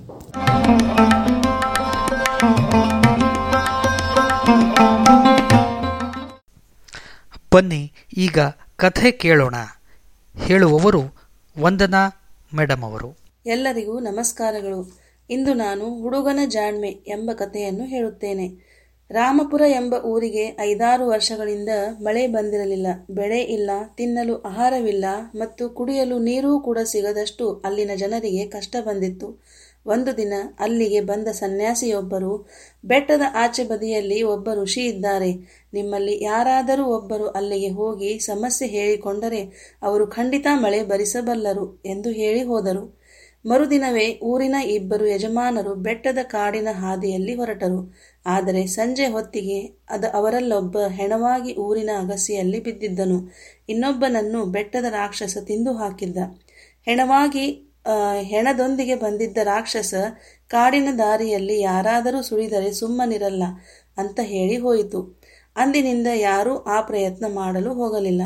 ಬನ್ನಿ 7.54 7.92
ಈಗ 8.16 8.38
ಕಥೆ 8.76 9.10
ಕೇಳೋಣ. 9.10 9.54
ಹೇಳುವವರು 10.46 11.02
ವಂದನಾ 11.58 12.08
ಮೇಡಮ್ 12.56 12.82
ಅವರು. 12.82 13.16
ಎಲ್ಲರಿಗೂ 13.46 13.98
ನಮಸ್ಕಾರಗಳು. 13.98 14.98
ಇಂದು 15.30 15.54
ನಾನು 15.54 16.02
ಹುಡುಗನ 16.02 16.38
ಜಾಣ್ಮೆ 16.46 16.88
ಎಂಬ 16.88 17.30
ಕಥೆಯನ್ನು 17.32 17.84
ಹೇಳುತ್ತೇನೆ. 17.84 18.67
ರಾಮಪುರ 19.10 19.62
ಎಂಬ 19.66 19.94
ಊರಿಗೆ 20.04 20.56
ಐದಾರು 20.60 21.08
ವರ್ಷಗಳಿಂದ 21.08 21.68
ಮಳೆ 22.00 22.26
ಬಂದಿರಲಿಲ್ಲ. 22.26 22.86
ಬೆಳೆ 23.10 23.38
ಇಲ್ಲ, 23.56 23.70
ತಿನ್ನಲು 23.96 24.34
ಆಹಾರವಿಲ್ಲ 24.42 25.04
ಮತ್ತು 25.34 25.70
ಕುಡಿಯಲು 25.70 26.18
ನೀರೂ 26.18 26.60
ಕೂಡ 26.60 26.78
ಸಿಗದಷ್ಟು 26.84 27.46
ಅಲ್ಲಿನ 27.64 27.90
ಜನರಿಗೆ 27.96 28.46
ಕಷ್ಟ 28.46 28.76
ಬಂದಿತ್ತು. 28.80 29.28
ಒಂದು 29.86 30.16
ದಿನ 30.16 30.34
ಅಲ್ಲಿಗೆ 30.60 31.00
ಬಂದ 31.00 31.28
ಸನ್ಯಾಸಿಯೊಬ್ಬರು, 31.28 32.32
ಬೆಟ್ಟದ 32.84 33.22
ಆಚೆ 33.34 33.64
ಬದಿಯಲ್ಲಿ 33.64 34.22
ಒಬ್ಬ 34.22 34.48
ಋಷಿ 34.62 34.84
ಇದ್ದಾರೆ. 34.86 35.32
ನಿಮ್ಮಲ್ಲಿ 35.74 36.22
ಯಾರಾದರೂ 36.24 36.84
ಒಬ್ಬರು 36.84 37.28
ಅಲ್ಲಿಗೆ 37.28 37.68
ಹೋಗಿ 37.68 38.18
ಸಮಸ್ಯೆ 38.18 38.68
ಹೇಳಿಕೊಂಡರೆ 38.68 39.42
ಅವರು 39.82 40.06
ಖಂಡಿತ 40.06 40.46
ಮಳೆ 40.54 40.82
ಬರಿಸಬಲ್ಲರು 40.82 41.82
ಎಂದು 41.86 42.10
ಹೇಳಿ 42.10 42.42
ಹೋದರು. 42.42 42.98
ಮರುದಿನವೇ 43.46 44.06
ಊರಿನ 44.22 44.56
ಇಬ್ಬರು 44.70 45.06
ಯಜಮಾನರು 45.06 45.74
ಬೆಟ್ಟದ 45.74 46.18
ಕಾಡಿನ 46.22 46.68
ಹಾದಿಯಲ್ಲಿ 46.72 47.34
ಹೊರಟರು. 47.34 47.80
ಆದರೆ 48.26 48.66
ಸಂಜೆ 48.66 49.06
ಹೊತ್ತಿಗೆ 49.06 49.58
ಅದ 49.90 50.04
ಅವರಲ್ಲೊಬ್ಬ 50.14 50.78
ಹೆಣವಾಗಿ 50.78 51.54
ಊರಿನ 51.54 51.90
ಅಗಸಿಯಲ್ಲಿ 51.98 52.60
ಬಿದ್ದಿದ್ದನು. 52.60 53.18
ಇನ್ನೊಬ್ಬನನ್ನು 53.68 54.44
ಬೆಟ್ಟದ 54.44 54.84
ರಾಕ್ಷಸ 54.90 55.36
ತಿಂದು 55.46 55.72
ಹಾಕಿದ್ದ. 55.72 56.18
ಹೆಣವಾಗಿ 56.82 57.46
ಹೆಣದೊಂದಿಗೆ 58.22 58.94
ಬಂದಿದ್ದ 58.94 59.38
ರಾಕ್ಷಸ 59.42 59.94
ಕಾಡಿನ 60.48 60.88
ದಾರಿಯಲ್ಲಿ 60.98 61.60
ಯಾರಾದರೂ 61.60 62.22
ಸುಳಿದರೆ 62.22 62.72
ಸುಮ್ಮನಿರಲ್ಲ 62.72 63.44
ಅಂತ 63.98 64.20
ಹೇಳಿ 64.22 64.56
ಹೋಯಿತು. 64.56 65.00
ಅಂದಿನಿಂದ 65.56 66.08
ಯಾರೂ 66.14 66.56
ಆ 66.56 66.80
ಪ್ರಯತ್ನ 66.80 67.26
ಮಾಡಲು 67.34 67.74
ಹೋಗಲಿಲ್ಲ. 67.74 68.22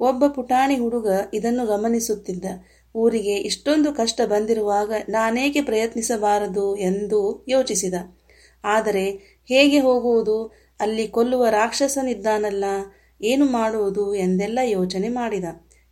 ಒಬ್ಬ 0.00 0.26
ಪುಟಾಣಿ 0.26 0.76
ಹುಡುಗ 0.78 1.08
ಇದನ್ನು 1.34 1.66
ಗಮನಿಸುತ್ತಿದ್ದ. 1.66 2.46
ಊರಿಗೆ 2.94 3.34
ಇಷ್ಟೊಂದು 3.36 3.92
ಕಷ್ಟ 3.92 4.20
ಬಂದಿರುವಾಗ 4.24 4.92
ನಾನೇಕೆ 5.08 5.60
ಪ್ರಯತ್ನಿಸಬಾರದು 5.62 6.76
ಎಂದು 6.76 7.44
ಯೋಚಿಸಿದ. 7.48 7.94
ಆದರೆ 8.64 9.06
ಹೇಗೆ 9.44 9.78
ಹೋಗುವುದು? 9.78 10.52
ಅಲ್ಲಿ 10.80 11.08
ಕೊಲ್ಲುವ 11.08 11.48
ರಾಕ್ಷಸನಿದ್ದಾನಲ್ಲ, 11.48 12.64
ಏನು 13.20 13.44
ಮಾಡುವುದು 13.44 14.14
ಎಂದೆಲ್ಲ 14.14 14.58
ಯೋಚನೆ 14.62 15.08
ಮಾಡಿದ. 15.08 15.44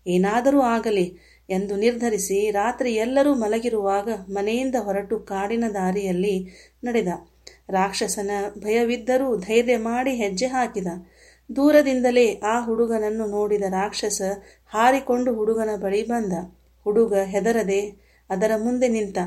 ಏನಾದರೂ 0.07 0.61
ಆಗಲಿ 0.61 1.07
ಎಂದು 1.49 1.77
ನಿರ್ಧರಿಸಿ 1.77 2.51
ರಾತ್ರಿ 2.51 2.95
ಎಲ್ಲರೂ 2.95 3.35
ಮಲಗಿರುವಾಗ 3.35 4.09
ಮನೆಯಿಂದ 4.29 4.75
ಹೊರಟು 4.75 5.19
ಕಾಡಿನ 5.19 5.65
ದಾರಿಯಲ್ಲಿ 5.75 6.37
ನಡೆದ. 6.85 7.09
ರಾಕ್ಷಸನ 7.71 8.31
ಭಯವಿದ್ದರೂ 8.59 9.37
ಧೈರ್ಯ 9.37 9.77
ಮಾಡಿ 9.77 10.11
ಹೆಜ್ಜೆ 10.15 10.47
ಹಾಕಿದ. 10.47 10.87
ದೂರದಿಂದಲೇ 11.51 12.35
ಆ 12.35 12.61
ಹುಡುಗನನ್ನು 12.61 13.27
ನೋಡಿದ 13.27 13.63
ರಾಕ್ಷಸ 13.71 14.23
ಹಾರಿಕೊಂಡು 14.73 15.35
ಹುಡುಗನ 15.35 15.69
ಬಳಿ 15.77 16.03
ಬಂದ. 16.03 16.33
ಹುಡುಗ 16.85 17.15
ಹೆದರದೆ 17.15 17.81
ಅದರ 18.31 18.53
ಮುಂದೆ 18.57 18.89
ನಿಂತ 18.89 19.19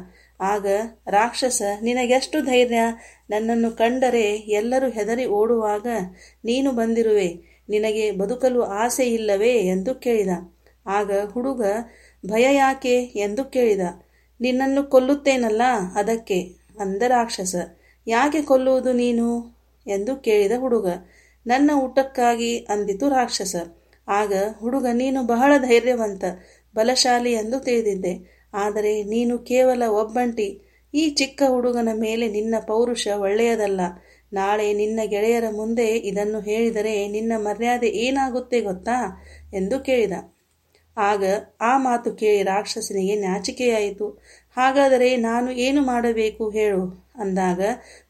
ಆಗ 0.41 0.67
ರಾಕ್ಷಸ, 1.07 1.61
ನಿನಗೆಷ್ಟು 1.81 2.41
ಧೈರ್ಯ? 2.41 2.79
ನನ್ನನ್ನು 3.29 3.71
ಕಂಡರೆ 3.71 4.31
ಎಲ್ಲರೂ 4.35 4.89
ಹೆದರಿ 4.89 5.25
ಓಡುವಾಗ 5.25 5.87
ನೀನು 6.45 6.71
ಬಂದಿರುವೆ. 6.71 7.59
ನಿನಗೆ 7.69 8.11
ಬದುಕಲು 8.11 8.63
ಆಸೆ 8.63 9.05
ಇಲ್ಲವೇ 9.05 9.51
ಎಂದು 9.51 9.95
ಕೇಳಿದ. 9.95 10.29
ಆಗ 10.87 11.11
ಹುಡುಗ, 11.25 11.61
ಭಯ 12.25 12.55
ಯಾಕೆ 12.55 13.01
ಎಂದು 13.03 13.45
ಕೇಳಿದ. 13.45 13.81
ನಿನ್ನನ್ನು 14.41 14.83
ಕೊಲ್ಲುತ್ತೇನಲ್ಲ 14.83 15.61
ಅದಕ್ಕೆ? 15.95 16.55
ಅಂದ 16.79 17.03
ರಾಕ್ಷಸ. 17.07 17.55
ಯಾಕೆ 18.07 18.41
ಕೊಲ್ಲುವುದು 18.41 18.93
ನೀನು? 18.93 19.57
ಎಂದು 19.87 20.15
ಕೇಳಿದ 20.15 20.51
ಹುಡುಗ. 20.59 20.87
ನನ್ನ 21.47 21.71
ಊಟಕ್ಕಾಗಿ 21.71 22.57
ಅಂದಿತು 22.57 23.09
ರಾಕ್ಷಸ. 23.09 23.55
ಆಗ 24.07 24.33
ಹುಡುಗ, 24.59 24.85
ನೀನು 24.93 25.23
ಬಹಳ 25.23 25.53
ಧೈರ್ಯವಂತ, 25.57 26.23
ಬಲಶಾಲಿ 26.75 27.31
ಎಂದು 27.31 27.59
ತಿಳಿದಿದ್ದೆ. 27.59 28.40
ಆದರೆ 28.53 29.03
ನೀನು 29.03 29.39
ಕೇವಲ 29.39 29.83
ಒಬ್ಬಂಟಿ. 29.83 30.61
ಈ 30.93 31.09
ಚಿಕ್ಕ 31.09 31.43
ಹುಡುಗನ 31.47 31.89
ಮೇಲೆ 31.93 32.27
ನಿನ್ನ 32.27 32.55
ಪೌರುಷ 32.67 33.07
ಒಳ್ಳೆಯದಲ್ಲ. 33.15 33.81
ನಾಳೆ 34.33 34.73
ನಿನ್ನ 34.73 34.99
ಗೆಳೆಯರ 35.05 35.43
ಮುಂದೆ 35.51 35.85
ಇದನ್ನು 35.85 36.39
ಹೇಳಿದರೆ 36.39 37.07
ನಿನ್ನ 37.07 37.31
ಮರ್ಯಾದೆ 37.37 37.87
ಏನಾಗುತ್ತೆ 37.87 38.61
ಗೊತ್ತಾ? 38.61 39.23
ಎಂದು 39.53 39.79
ಕೇಳಿದ. 39.79 40.13
ಆಗ 40.97 41.23
ಆ 41.61 41.77
ಮಾತು 41.77 42.11
ಕೇಳಿ 42.11 42.43
ರಾಕ್ಷಸನಿಗೆ 42.43 43.15
ನಾಚಿಕೆಯಾಯಿತು 43.15 44.21
ಹಾಗಾದರೆ 44.57 45.17
ನಾನು 45.17 45.51
ಏನು 45.51 45.81
ಮಾಡಬೇಕು 45.81 46.49
ಹೇಳು? 46.49 47.11
ಅಂದಾಗ, 47.15 47.61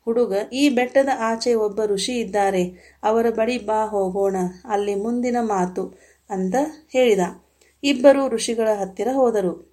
ಹುಡುಗ, 0.06 0.34
ಈ 0.54 0.70
ಬೆಟ್ಟದ 0.70 1.10
ಆಚೆ 1.18 1.54
ಒಬ್ಬ 1.54 1.86
ಋಷಿ 1.86 2.20
ಇದ್ದಾರೆ. 2.20 2.96
ಅವರ 3.04 3.30
ಬಳಿ 3.30 3.66
ಬಾ, 3.66 3.86
ಹೋಗೋಣ. 3.86 4.36
ಅಲ್ಲಿ 4.66 4.96
ಮುಂದಿನ 4.96 5.38
ಮಾತು, 5.42 6.00
ಅಂತ 6.30 6.56
ಹೇಳಿದ. 6.90 7.20
ಇಬ್ಬರು 7.84 8.28
ಋಷಿಗಳ 8.28 8.68
ಹತ್ತಿರ 8.68 9.08
ಹೋದರು. 9.12 9.71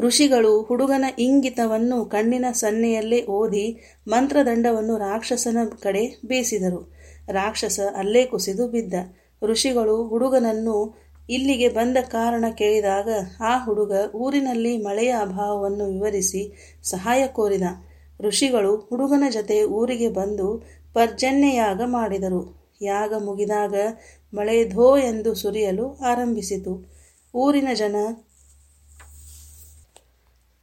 ಋಷಿಗಳು 0.00 0.62
ಹುಡುಗನ 0.62 1.04
ಇಂಗಿತವನ್ನು 1.18 2.04
ಕಣ್ಣಿನ 2.04 2.44
ಸನ್ನೆಯಲ್ಲೇ 2.52 3.26
ಓದಿ 3.26 3.80
ಮಂತ್ರದಂಡವನ್ನು 4.08 4.98
ರಾಕ್ಷಸನ 4.98 5.58
ಕಡೆ 5.82 6.20
ಬೀಸಿದರು. 6.26 6.92
ರಾಕ್ಷಸ 7.28 7.80
ಅಲ್ಲೇ 7.96 8.24
ಕುಸಿದು 8.24 8.68
ಬಿದ್ದ. 8.68 8.94
ಋಷಿಗಳು 9.42 10.08
ಹುಡುಗನನ್ನು 10.08 11.04
ಇಲ್ಲಿಗೆ 11.30 11.68
ಬಂದ 11.68 11.96
ಕಾರಣ 11.96 12.44
ಕೇಳಿದಾಗ 12.54 13.08
ಆ 13.40 13.64
ಹುಡುಗ 13.64 13.92
ಊರಿನಲ್ಲಿ 14.14 14.76
ಮಳೆಯ 14.76 15.14
ಅಭಾವವನ್ನು 15.20 15.84
ವಿವರಿಸಿ 15.84 16.72
ಸಹಾಯ 16.82 17.26
ಕೋರಿದ. 17.26 17.62
ಋಷಿಗಳು 18.20 18.76
ಹುಡುಗನ 18.76 19.24
ಜತೆ 19.30 19.62
ಊರಿಗೆ 19.62 20.08
ಬಂದು 20.08 20.66
ಪರ್ಜನ್ಯಯಾಗ 20.94 21.80
ಮಾಡಿದರು. 21.84 22.72
ಯಾಗ 22.82 23.14
ಮುಗಿದಾಗ 23.14 23.74
ಮಳೆ 24.34 24.68
ಧೋ 24.68 24.98
ಎಂದು 24.98 25.34
ಸುರಿಯಲು 25.34 25.96
ಆರಂಭಿಸಿತು. 25.96 26.94
ಊರಿನ 27.34 27.68
ಜನ 27.74 27.96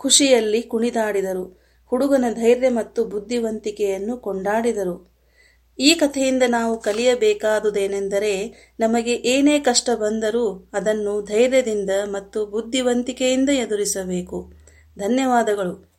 ಖುಷಿಯಲ್ಲಿ 0.01 0.61
ಕುಣಿದಾಡಿದರು. 0.61 1.61
ಹುಡುಗನ 1.85 2.25
ಧೈರ್ಯ 2.33 2.69
ಮತ್ತು 2.69 3.05
ಬುದ್ಧಿವಂತಿಕೆಯನ್ನು 3.05 4.17
ಕೊಂಡಾಡಿದರು. 4.17 5.11
ಈ 5.79 5.93
ಕಥೆಯಿಂದ 5.93 6.43
ನಾವು 6.47 6.79
ಕಲಿಯಬೇಕಾದುದೇನೆಂದರೆ 6.79 8.33
ನಮಗೆ 8.79 9.13
ಏನೇ 9.13 9.59
ಕಷ್ಟ 9.59 9.89
ಬಂದರೂ 9.95 10.69
ಅದನ್ನು 10.73 11.21
ಧೈರ್ಯದಿಂದ 11.25 11.89
ಮತ್ತು 12.05 12.45
ಬುದ್ಧಿವಂತಿಕೆಯಿಂದ 12.45 13.49
ಎದುರಿಸಬೇಕು. 13.49 14.53
ಧನ್ಯವಾದಗಳು. 14.99 15.91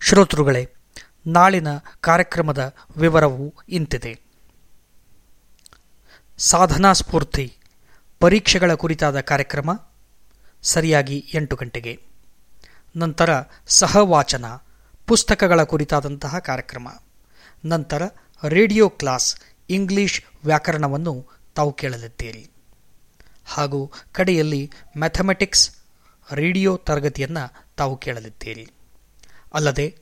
ಶ್ರೋತೃಗಳೇ, 0.00 0.68
ನಾಳಿನ 1.26 1.68
ಕಾರ್ಯಕ್ರಮದ 2.00 2.74
ವಿವರವು 2.96 3.54
ಇಂತಿದೆ. 3.68 4.25
ಸಾಧನಾ 6.38 6.92
ಸ್ಫೂರ್ತಿ 6.92 7.56
ಪರೀಕ್ಷೆಗಳ 8.20 8.74
ಕುರಿತಾದ 8.74 9.20
ಕಾರ್ಯಕ್ರಮ 9.20 9.70
ಸರಿಯಾಗಿ 10.62 11.26
ಎಂಟು 11.34 11.56
ಗಂಟೆಗೆ. 11.56 12.02
ನಂತರ 12.96 13.30
ಸಹವಾಚನ, 13.66 14.44
ಪುಸ್ತಕಗಳ 15.06 15.62
ಕುರಿತಾದಂತಹ 15.62 16.38
ಕಾರ್ಯಕ್ರಮ. 16.38 16.88
ನಂತರ 17.64 18.02
ರೇಡಿಯೋ 18.48 18.88
ಕ್ಲಾಸ್, 18.88 19.36
ಇಂಗ್ಲಿಷ್ 19.70 20.22
ವ್ಯಾಕರಣವನ್ನು 20.44 21.26
ತಾವು 21.54 21.72
ಕೇಳಲಿದ್ದೀರಿ. 21.72 22.50
ಹಾಗೂ 23.46 23.92
ಕಡೆಯಲ್ಲಿ 24.12 24.70
ಮ್ಯಾಥಮೆಟಿಕ್ಸ್, 24.98 25.70
ರೇಡಿಯೋ 26.32 26.76
ತರಗತಿಯನ್ನು 26.76 27.66
ತಾವು 27.76 27.96
ಕೇಳಲಿದ್ದೀರಿ. 27.96 28.70
ಅಲ್ಲದೆ 29.54 29.98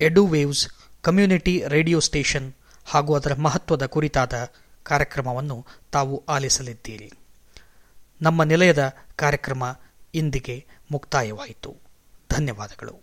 Edu 0.00 0.26
Waves 0.26 0.68
community 1.02 1.62
radio 1.66 2.00
station 2.00 2.54
ಹಾಗೂ 2.84 3.14
ಅದರ 3.14 3.34
ಮಹತ್ವದ 3.34 3.86
ಕುರಿತಾದ 3.86 4.32
ಕಾರ್ಯಕ್ರಮವನ್ನು 4.84 5.66
ತಾವು 5.92 6.24
ಆಲಿಸಲಿದ್ದೀರಿ. 6.28 7.12
ನಮ್ಮ 8.22 8.42
ನಿಲಯದ 8.42 8.94
ಕಾರ್ಯಕ್ರಮ 9.16 9.64
ಇಂದಿಗೆ 10.14 10.66
ಮುಕ್ತಾಯವಾಯಿತು. 10.90 11.76
ಧನ್ಯವಾದಗಳು. 12.32 13.02